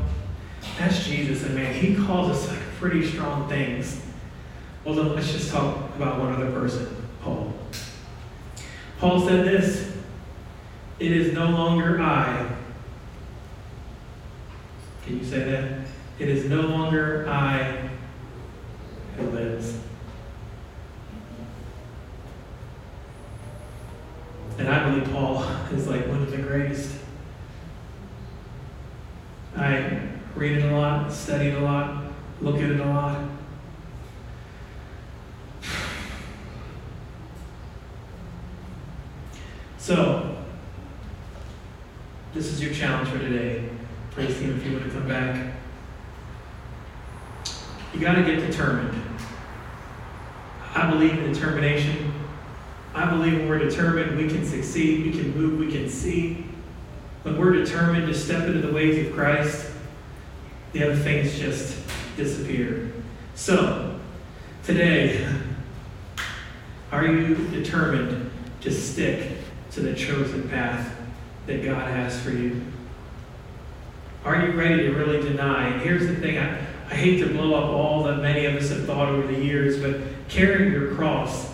that's 0.77 1.05
Jesus, 1.05 1.43
and 1.43 1.55
man, 1.55 1.73
he 1.73 1.95
calls 1.95 2.29
us 2.29 2.49
like 2.49 2.59
pretty 2.77 3.05
strong 3.05 3.49
things. 3.49 4.01
Let's 4.95 5.31
just 5.31 5.51
talk 5.51 5.95
about 5.95 6.19
one 6.19 6.33
other 6.33 6.51
person, 6.51 6.87
Paul. 7.21 7.53
Paul 8.97 9.27
said 9.27 9.45
this 9.45 9.93
It 10.97 11.11
is 11.11 11.33
no 11.33 11.49
longer 11.49 12.01
I. 12.01 12.55
Can 15.05 15.19
you 15.19 15.23
say 15.23 15.43
that? 15.43 15.87
It 16.17 16.27
is 16.27 16.45
no 16.45 16.61
longer 16.61 17.27
I 17.29 17.89
who 19.15 19.29
lives. 19.29 19.79
And 24.57 24.67
I 24.67 24.89
believe 24.89 25.11
Paul 25.13 25.43
is 25.71 25.87
like 25.87 26.07
one 26.07 26.23
of 26.23 26.31
the 26.31 26.37
greatest. 26.37 26.95
I 29.55 30.01
read 30.35 30.57
it 30.57 30.71
a 30.71 30.75
lot, 30.75 31.11
study 31.11 31.49
it 31.49 31.57
a 31.57 31.61
lot, 31.61 32.03
look 32.41 32.55
at 32.55 32.71
it 32.71 32.79
a 32.79 32.85
lot. 32.85 33.28
So, 39.89 40.35
this 42.35 42.45
is 42.45 42.61
your 42.61 42.71
challenge 42.71 43.09
for 43.09 43.17
today. 43.17 43.67
Praise 44.11 44.37
team, 44.37 44.55
if 44.55 44.63
you 44.63 44.73
want 44.73 44.83
to 44.83 44.91
come 44.91 45.07
back. 45.07 45.55
You 47.95 47.99
got 47.99 48.13
to 48.13 48.23
get 48.23 48.35
determined. 48.35 49.01
I 50.75 50.91
believe 50.91 51.17
in 51.17 51.33
determination. 51.33 52.13
I 52.93 53.09
believe 53.09 53.33
when 53.39 53.49
we're 53.49 53.67
determined, 53.67 54.15
we 54.15 54.27
can 54.27 54.45
succeed, 54.45 55.07
we 55.07 55.11
can 55.11 55.35
move, 55.35 55.57
we 55.57 55.71
can 55.71 55.89
see. 55.89 56.45
When 57.23 57.39
we're 57.39 57.53
determined 57.53 58.05
to 58.09 58.13
step 58.13 58.47
into 58.47 58.61
the 58.61 58.71
ways 58.71 59.07
of 59.07 59.11
Christ, 59.15 59.71
the 60.71 60.83
other 60.83 60.97
things 60.97 61.39
just 61.39 61.81
disappear. 62.15 62.91
So, 63.33 63.99
today, 64.63 65.27
are 66.91 67.07
you 67.07 67.33
determined 67.47 68.29
to 68.61 68.71
stick 68.71 69.38
to 69.71 69.81
the 69.81 69.93
chosen 69.93 70.49
path 70.49 70.95
that 71.47 71.63
God 71.63 71.89
has 71.91 72.19
for 72.21 72.31
you? 72.31 72.61
Are 74.25 74.45
you 74.45 74.51
ready 74.51 74.83
to 74.83 74.91
really 74.91 75.21
deny? 75.21 75.77
Here's 75.79 76.07
the 76.07 76.15
thing 76.15 76.37
I, 76.37 76.57
I 76.89 76.95
hate 76.95 77.19
to 77.19 77.27
blow 77.27 77.53
up 77.53 77.69
all 77.69 78.03
that 78.03 78.17
many 78.17 78.45
of 78.45 78.55
us 78.55 78.69
have 78.69 78.85
thought 78.85 79.09
over 79.09 79.27
the 79.27 79.39
years, 79.39 79.79
but 79.79 80.01
carrying 80.27 80.71
your 80.71 80.95
cross 80.95 81.49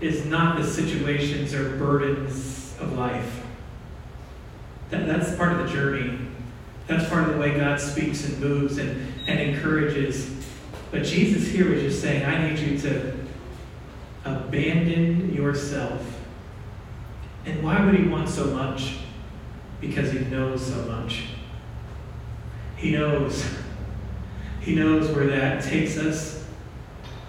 is 0.00 0.24
not 0.26 0.56
the 0.56 0.64
situations 0.64 1.54
or 1.54 1.76
burdens 1.76 2.76
of 2.80 2.92
life. 2.92 3.42
That, 4.90 5.06
that's 5.06 5.34
part 5.36 5.52
of 5.52 5.66
the 5.66 5.72
journey. 5.72 6.18
That's 6.86 7.08
part 7.08 7.26
of 7.26 7.34
the 7.34 7.40
way 7.40 7.56
God 7.56 7.80
speaks 7.80 8.24
and 8.26 8.38
moves 8.38 8.78
and, 8.78 9.12
and 9.26 9.40
encourages. 9.40 10.30
But 10.90 11.02
Jesus 11.02 11.48
here 11.48 11.70
was 11.70 11.82
just 11.82 12.00
saying, 12.00 12.24
I 12.24 12.48
need 12.48 12.58
you 12.58 12.78
to 12.80 13.12
abandon 14.24 15.34
yourself. 15.34 16.15
And 17.46 17.62
why 17.62 17.84
would 17.84 17.94
he 17.94 18.08
want 18.08 18.28
so 18.28 18.46
much? 18.46 18.98
Because 19.80 20.10
he 20.10 20.18
knows 20.18 20.66
so 20.66 20.82
much. 20.86 21.26
He 22.76 22.90
knows. 22.90 23.46
He 24.60 24.74
knows 24.74 25.08
where 25.14 25.28
that 25.28 25.62
takes 25.62 25.96
us. 25.96 26.44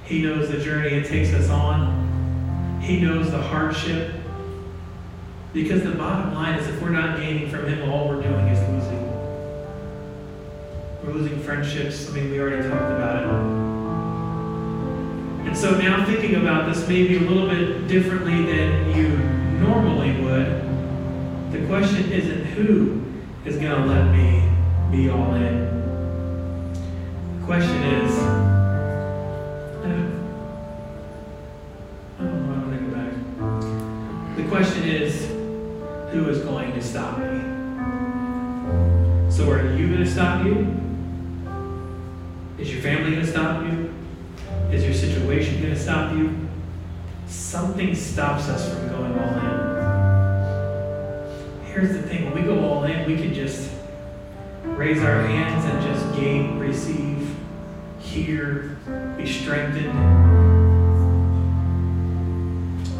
He 0.06 0.24
knows 0.24 0.50
the 0.50 0.58
journey 0.58 0.90
it 0.90 1.06
takes 1.06 1.32
us 1.34 1.50
on. 1.50 2.80
He 2.82 3.00
knows 3.00 3.30
the 3.30 3.42
hardship. 3.42 4.16
Because 5.54 5.84
the 5.84 5.92
bottom 5.92 6.34
line 6.34 6.58
is 6.58 6.68
if 6.68 6.82
we're 6.82 6.90
not 6.90 7.20
gaining 7.20 7.50
from 7.50 7.68
Him, 7.68 7.88
all 7.90 8.10
we're 8.10 8.22
doing 8.22 8.48
is 8.48 8.60
losing. 8.70 9.08
We're 11.04 11.14
losing 11.14 11.40
friendships. 11.42 12.10
I 12.10 12.14
mean, 12.14 12.32
we 12.32 12.40
already 12.40 12.68
talked 12.68 12.92
about 12.92 13.24
it. 13.24 13.28
And 15.48 15.56
so 15.56 15.78
now 15.78 16.04
thinking 16.06 16.36
about 16.36 16.74
this 16.74 16.88
maybe 16.88 17.18
a 17.18 17.22
little 17.22 17.48
bit 17.48 17.88
differently 17.88 18.44
than 18.46 18.98
you 18.98 19.47
normally 19.60 20.22
would, 20.22 21.52
the 21.52 21.66
question 21.68 22.12
isn't 22.12 22.46
who 22.46 23.04
is 23.46 23.58
going 23.58 23.72
to 23.72 23.86
let 23.88 24.12
me 24.12 24.44
be 24.92 25.10
all 25.10 25.34
in. 25.36 25.68
The 27.40 27.46
question 27.46 27.84
is, 27.84 28.18
uh, 29.80 30.12
oh, 32.20 32.24
I'm 32.24 32.70
going 32.70 32.78
to 32.78 32.84
go 32.86 32.92
back. 32.96 33.14
The 34.38 34.44
question 34.50 34.84
is, 34.84 35.28
who 36.12 36.30
is 36.30 36.40
going 36.40 36.74
to 36.74 36.82
stop 36.82 37.20
me? 37.20 37.26
So 39.32 39.50
are 39.52 39.74
you 39.74 39.88
going 39.88 40.04
to 40.04 40.10
stop 40.10 40.46
you? 40.46 40.76
Is 42.58 42.72
your 42.74 42.82
family 42.82 43.12
going 43.12 43.26
to 43.26 43.32
stop 43.32 43.64
you? 43.64 43.94
Is 44.72 44.84
your 44.84 44.94
situation 44.94 45.62
going 45.62 45.74
to 45.74 45.80
stop 45.80 46.14
you? 46.14 46.47
Something 47.58 47.96
stops 47.96 48.50
us 48.50 48.72
from 48.72 48.88
going 48.90 49.18
all 49.18 49.34
in. 49.34 49.50
Here's 51.66 51.92
the 51.92 52.04
thing 52.04 52.26
when 52.26 52.36
we 52.36 52.44
go 52.44 52.64
all 52.64 52.84
in, 52.84 53.08
we 53.08 53.16
can 53.18 53.34
just 53.34 53.72
raise 54.62 55.02
our 55.02 55.24
hands 55.24 55.66
and 55.66 55.82
just 55.82 56.16
gain, 56.16 56.60
receive, 56.60 57.36
hear, 58.00 58.78
be 59.18 59.26
strengthened. 59.26 59.92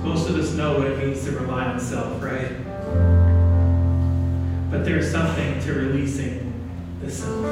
Most 0.04 0.28
of 0.28 0.36
us 0.36 0.54
know 0.54 0.80
what 0.80 0.88
it 0.88 0.98
means 1.06 1.24
to 1.26 1.34
rely 1.34 1.66
on 1.66 1.80
self, 1.80 2.20
right? 2.20 2.52
But 4.72 4.86
there's 4.86 5.12
something 5.12 5.62
to 5.66 5.74
releasing 5.74 6.52
the 7.04 7.12
self. 7.12 7.46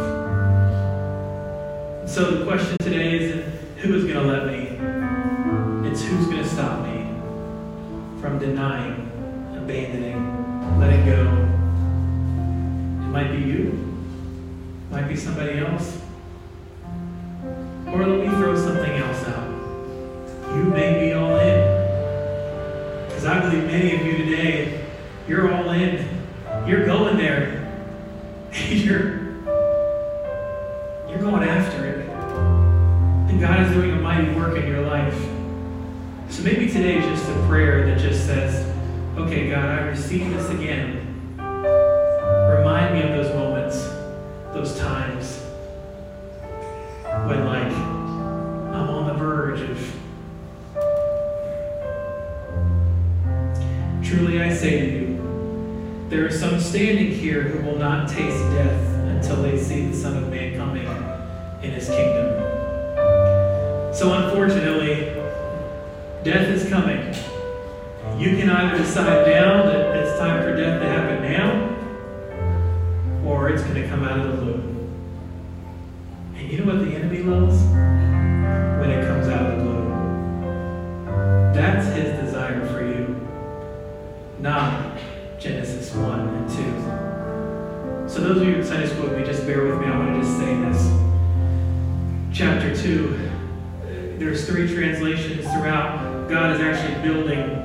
So 2.09 2.31
the 2.31 2.45
question 2.45 2.77
today 2.79 3.19
isn't 3.25 3.43
who 3.77 3.93
is 3.93 4.05
going 4.05 4.15
to 4.15 4.23
let 4.23 4.47
me, 4.47 4.69
it's 5.87 6.01
who's 6.01 6.25
going 6.25 6.41
to 6.41 6.49
stop 6.49 6.83
me 6.83 6.94
from 8.25 8.39
denying, 8.39 8.95
abandoning, 9.55 10.79
letting 10.79 11.05
go. 11.05 11.21
It 13.05 13.11
might 13.11 13.31
be 13.31 13.37
you, 13.37 13.67
it 13.67 14.91
might 14.91 15.07
be 15.07 15.15
somebody 15.15 15.59
else. 15.59 15.99
Or 17.85 18.03
let 18.03 18.19
me 18.25 18.27
throw 18.29 18.55
something 18.55 18.93
else 18.93 19.27
out. 19.27 19.47
You 20.55 20.63
may 20.63 21.05
be 21.05 21.13
all 21.13 21.37
in. 21.37 23.05
Because 23.07 23.25
I 23.25 23.41
believe 23.41 23.65
many 23.67 23.95
of 23.95 24.03
you 24.03 24.17
today, 24.17 24.87
you're 25.27 25.53
all 25.53 25.69
in. 25.69 26.04
Receive 39.95 40.29
this 40.31 40.49
again. 40.49 41.37
Remind 41.37 42.95
me 42.95 43.01
of 43.03 43.11
those 43.11 43.33
moments, 43.33 43.77
those 44.51 44.77
times 44.77 45.39
when, 47.25 47.45
like, 47.45 47.71
I'm 48.75 48.89
on 48.89 49.07
the 49.07 49.13
verge 49.13 49.61
of. 49.61 49.79
Truly, 54.03 54.41
I 54.41 54.53
say 54.53 54.81
to 54.81 54.85
you, 54.85 56.07
there 56.09 56.25
are 56.25 56.31
some 56.31 56.59
standing 56.59 57.11
here 57.11 57.43
who 57.43 57.65
will 57.65 57.77
not 57.77 58.09
taste 58.09 58.37
death 58.51 58.93
until 59.05 59.41
they 59.43 59.57
see 59.57 59.85
the 59.85 59.95
Son 59.95 60.17
of 60.21 60.29
Man 60.29 60.57
coming 60.57 60.87
in 61.63 61.71
his 61.71 61.87
kingdom. 61.87 62.33
So, 63.93 64.13
unfortunately, 64.13 65.13
death 66.25 66.49
is 66.49 66.67
coming. 66.69 67.15
You 68.17 68.37
can 68.37 68.49
either 68.49 68.77
decide 68.77 69.27
now 69.27 69.63
that 69.65 69.97
it's 69.97 70.17
time 70.17 70.41
for 70.41 70.55
death 70.55 70.81
to 70.81 70.87
happen 70.87 71.21
now, 71.21 71.69
or 73.29 73.49
it's 73.49 73.61
going 73.63 73.75
to 73.75 73.87
come 73.89 74.05
out 74.05 74.17
of 74.17 74.31
the 74.31 74.37
blue. 74.37 74.61
And 76.37 76.49
you 76.49 76.59
know 76.59 76.73
what 76.73 76.85
the 76.85 76.95
enemy 76.95 77.23
loves? 77.23 77.61
When 78.79 78.89
it 78.89 79.05
comes 79.05 79.27
out 79.27 79.51
of 79.51 79.57
the 79.57 79.63
blue. 79.63 79.89
That's 81.53 81.87
his 81.87 82.17
desire 82.21 82.65
for 82.67 82.87
you, 82.87 83.19
not 84.39 84.97
Genesis 85.37 85.93
1 85.93 86.19
and 86.19 86.49
2. 86.49 88.09
So, 88.09 88.21
those 88.21 88.37
of 88.41 88.47
you 88.47 88.55
in 88.55 88.63
Sunday 88.65 88.87
school 88.87 89.09
with 89.09 89.17
me, 89.17 89.25
just 89.25 89.45
bear 89.45 89.65
with 89.65 89.81
me. 89.81 89.87
I 89.87 89.97
want 89.97 90.13
to 90.13 90.21
just 90.21 90.37
say 90.39 90.55
this. 90.55 90.87
Chapter 92.31 92.73
2, 92.73 94.17
there's 94.19 94.47
three 94.47 94.73
translations 94.73 95.43
throughout. 95.43 96.29
God 96.29 96.55
is 96.55 96.61
actually 96.61 97.01
building 97.01 97.64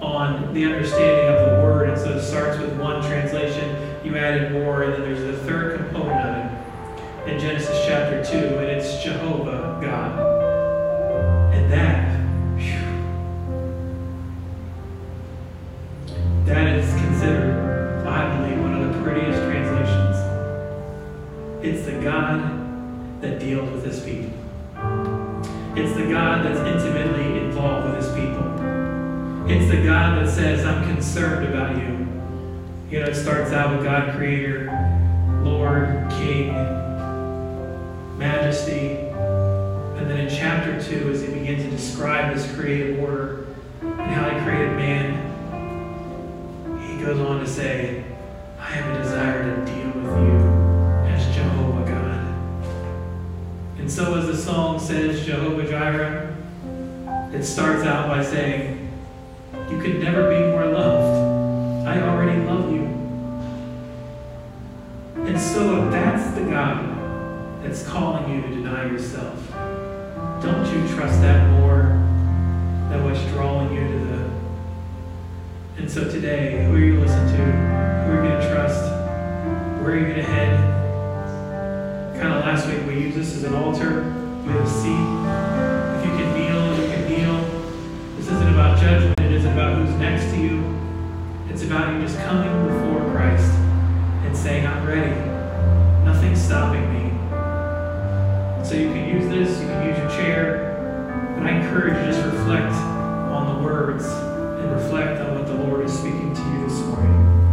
on 0.00 0.52
the 0.54 0.64
understanding 0.64 1.28
of 1.28 1.50
the 1.50 1.62
word. 1.62 1.88
And 1.88 1.98
so 1.98 2.16
it 2.16 2.22
starts 2.22 2.58
with 2.58 2.78
one 2.78 3.02
translation, 3.02 3.98
you 4.04 4.16
added 4.16 4.52
more, 4.52 4.82
and 4.82 4.92
then 4.92 5.00
there's 5.02 5.20
the 5.20 5.38
third 5.44 5.78
component 5.78 6.20
of 6.20 6.36
it 6.36 7.32
in 7.32 7.40
Genesis 7.40 7.84
chapter 7.86 8.24
2, 8.24 8.58
and 8.58 8.66
it's 8.66 9.02
Jehovah 9.02 9.78
God. 9.82 10.12
And 11.54 11.72
that, 11.72 12.20
whew, 12.56 12.86
that 16.44 16.78
is 16.78 16.88
considered, 17.00 18.06
I 18.06 18.36
believe, 18.36 18.60
one 18.60 18.74
of 18.80 18.94
the 18.94 19.02
prettiest 19.02 19.42
translations. 19.42 20.16
It's 21.64 21.84
the 21.86 22.00
God 22.00 23.20
that 23.22 23.40
deals 23.40 23.68
with 23.70 23.84
his 23.84 24.00
people. 24.04 24.35
It's 29.48 29.70
the 29.70 29.80
God 29.84 30.20
that 30.20 30.28
says, 30.28 30.64
I'm 30.64 30.82
concerned 30.92 31.46
about 31.46 31.76
you. 31.76 32.06
You 32.90 32.98
know, 32.98 33.06
it 33.06 33.14
starts 33.14 33.52
out 33.52 33.76
with 33.76 33.84
God, 33.84 34.16
Creator, 34.16 34.66
Lord, 35.44 36.10
King, 36.10 36.48
Majesty. 38.18 38.96
And 38.96 40.10
then 40.10 40.18
in 40.18 40.28
chapter 40.28 40.82
2, 40.82 41.12
as 41.12 41.22
he 41.22 41.28
begins 41.28 41.62
to 41.62 41.70
describe 41.70 42.34
this 42.34 42.52
creative 42.56 42.98
order 42.98 43.46
and 43.82 44.10
how 44.10 44.28
he 44.30 44.44
created 44.44 44.76
man, 44.76 45.14
he 46.80 47.04
goes 47.04 47.20
on 47.20 47.38
to 47.38 47.46
say, 47.46 48.02
I 48.58 48.64
have 48.64 48.96
a 48.96 48.98
desire 49.00 49.44
to 49.44 49.64
deal 49.64 49.92
with 50.02 50.10
you 50.26 50.38
as 51.06 51.36
Jehovah 51.36 51.88
God. 51.88 53.78
And 53.78 53.88
so, 53.88 54.18
as 54.18 54.26
the 54.26 54.36
song 54.36 54.80
says, 54.80 55.24
Jehovah 55.24 55.68
Jireh, 55.68 56.36
it 57.32 57.44
starts 57.44 57.84
out 57.84 58.08
by 58.08 58.24
saying, 58.24 58.75
You 59.70 59.80
could 59.80 60.00
never 60.00 60.30
be 60.30 60.38
more 60.46 60.66
loved. 60.66 61.88
I 61.88 62.00
already 62.00 62.40
love 62.42 62.72
you. 62.72 62.84
And 65.24 65.40
so, 65.40 65.84
if 65.84 65.90
that's 65.90 66.36
the 66.36 66.44
God 66.44 67.62
that's 67.62 67.82
calling 67.82 68.32
you 68.32 68.42
to 68.42 68.48
deny 68.48 68.86
yourself, 68.86 69.34
don't 70.40 70.64
you 70.72 70.94
trust 70.94 71.20
that 71.20 71.50
more 71.50 71.82
than 72.90 73.04
what's 73.04 73.20
drawing 73.32 73.74
you 73.74 73.88
to 73.88 73.98
the. 74.04 74.30
And 75.78 75.90
so 75.90 76.08
today, 76.08 76.64
who 76.64 76.76
are 76.76 76.78
you 76.78 77.00
listening 77.00 77.36
to? 77.36 77.42
Who 77.44 78.12
are 78.12 78.22
you 78.22 78.28
going 78.30 78.40
to 78.40 78.48
trust? 78.48 78.82
Where 79.82 79.94
are 79.94 79.98
you 79.98 80.04
going 80.04 80.16
to 80.16 80.22
head? 80.22 80.60
Kind 82.20 82.32
of 82.32 82.44
last 82.44 82.68
week, 82.68 82.86
we 82.86 83.00
used 83.00 83.16
this 83.16 83.34
as 83.34 83.42
an 83.42 83.54
altar. 83.54 84.04
We 84.46 84.52
have 84.52 84.64
a 84.64 84.70
seat. 84.70 85.06
If 85.98 86.06
you 86.06 86.16
can 86.16 86.35
This 88.16 88.28
isn't 88.28 88.48
about 88.48 88.80
judgment, 88.80 89.20
it 89.20 89.32
isn't 89.32 89.52
about 89.52 89.76
who's 89.76 89.94
next 89.96 90.32
to 90.32 90.40
you. 90.40 90.64
It's 91.50 91.62
about 91.62 91.92
you 91.92 92.00
just 92.00 92.18
coming 92.20 92.66
before 92.66 93.10
Christ 93.12 93.52
and 94.24 94.34
saying, 94.34 94.66
I'm 94.66 94.86
ready. 94.86 95.14
Nothing's 96.02 96.40
stopping 96.40 96.92
me. 96.94 97.10
So 98.64 98.74
you 98.74 98.88
can 98.88 99.08
use 99.08 99.28
this, 99.28 99.60
you 99.60 99.66
can 99.66 99.88
use 99.88 99.98
your 99.98 100.08
chair, 100.08 101.34
but 101.36 101.46
I 101.46 101.58
encourage 101.58 101.94
you 101.94 102.00
to 102.00 102.12
just 102.12 102.24
reflect 102.24 102.72
on 102.72 103.54
the 103.54 103.62
words 103.62 104.06
and 104.06 104.72
reflect 104.72 105.20
on 105.20 105.34
what 105.34 105.46
the 105.46 105.54
Lord 105.54 105.84
is 105.84 105.92
speaking 105.92 106.34
to 106.34 106.40
you 106.40 106.68
this 106.68 106.78
morning. 106.86 107.45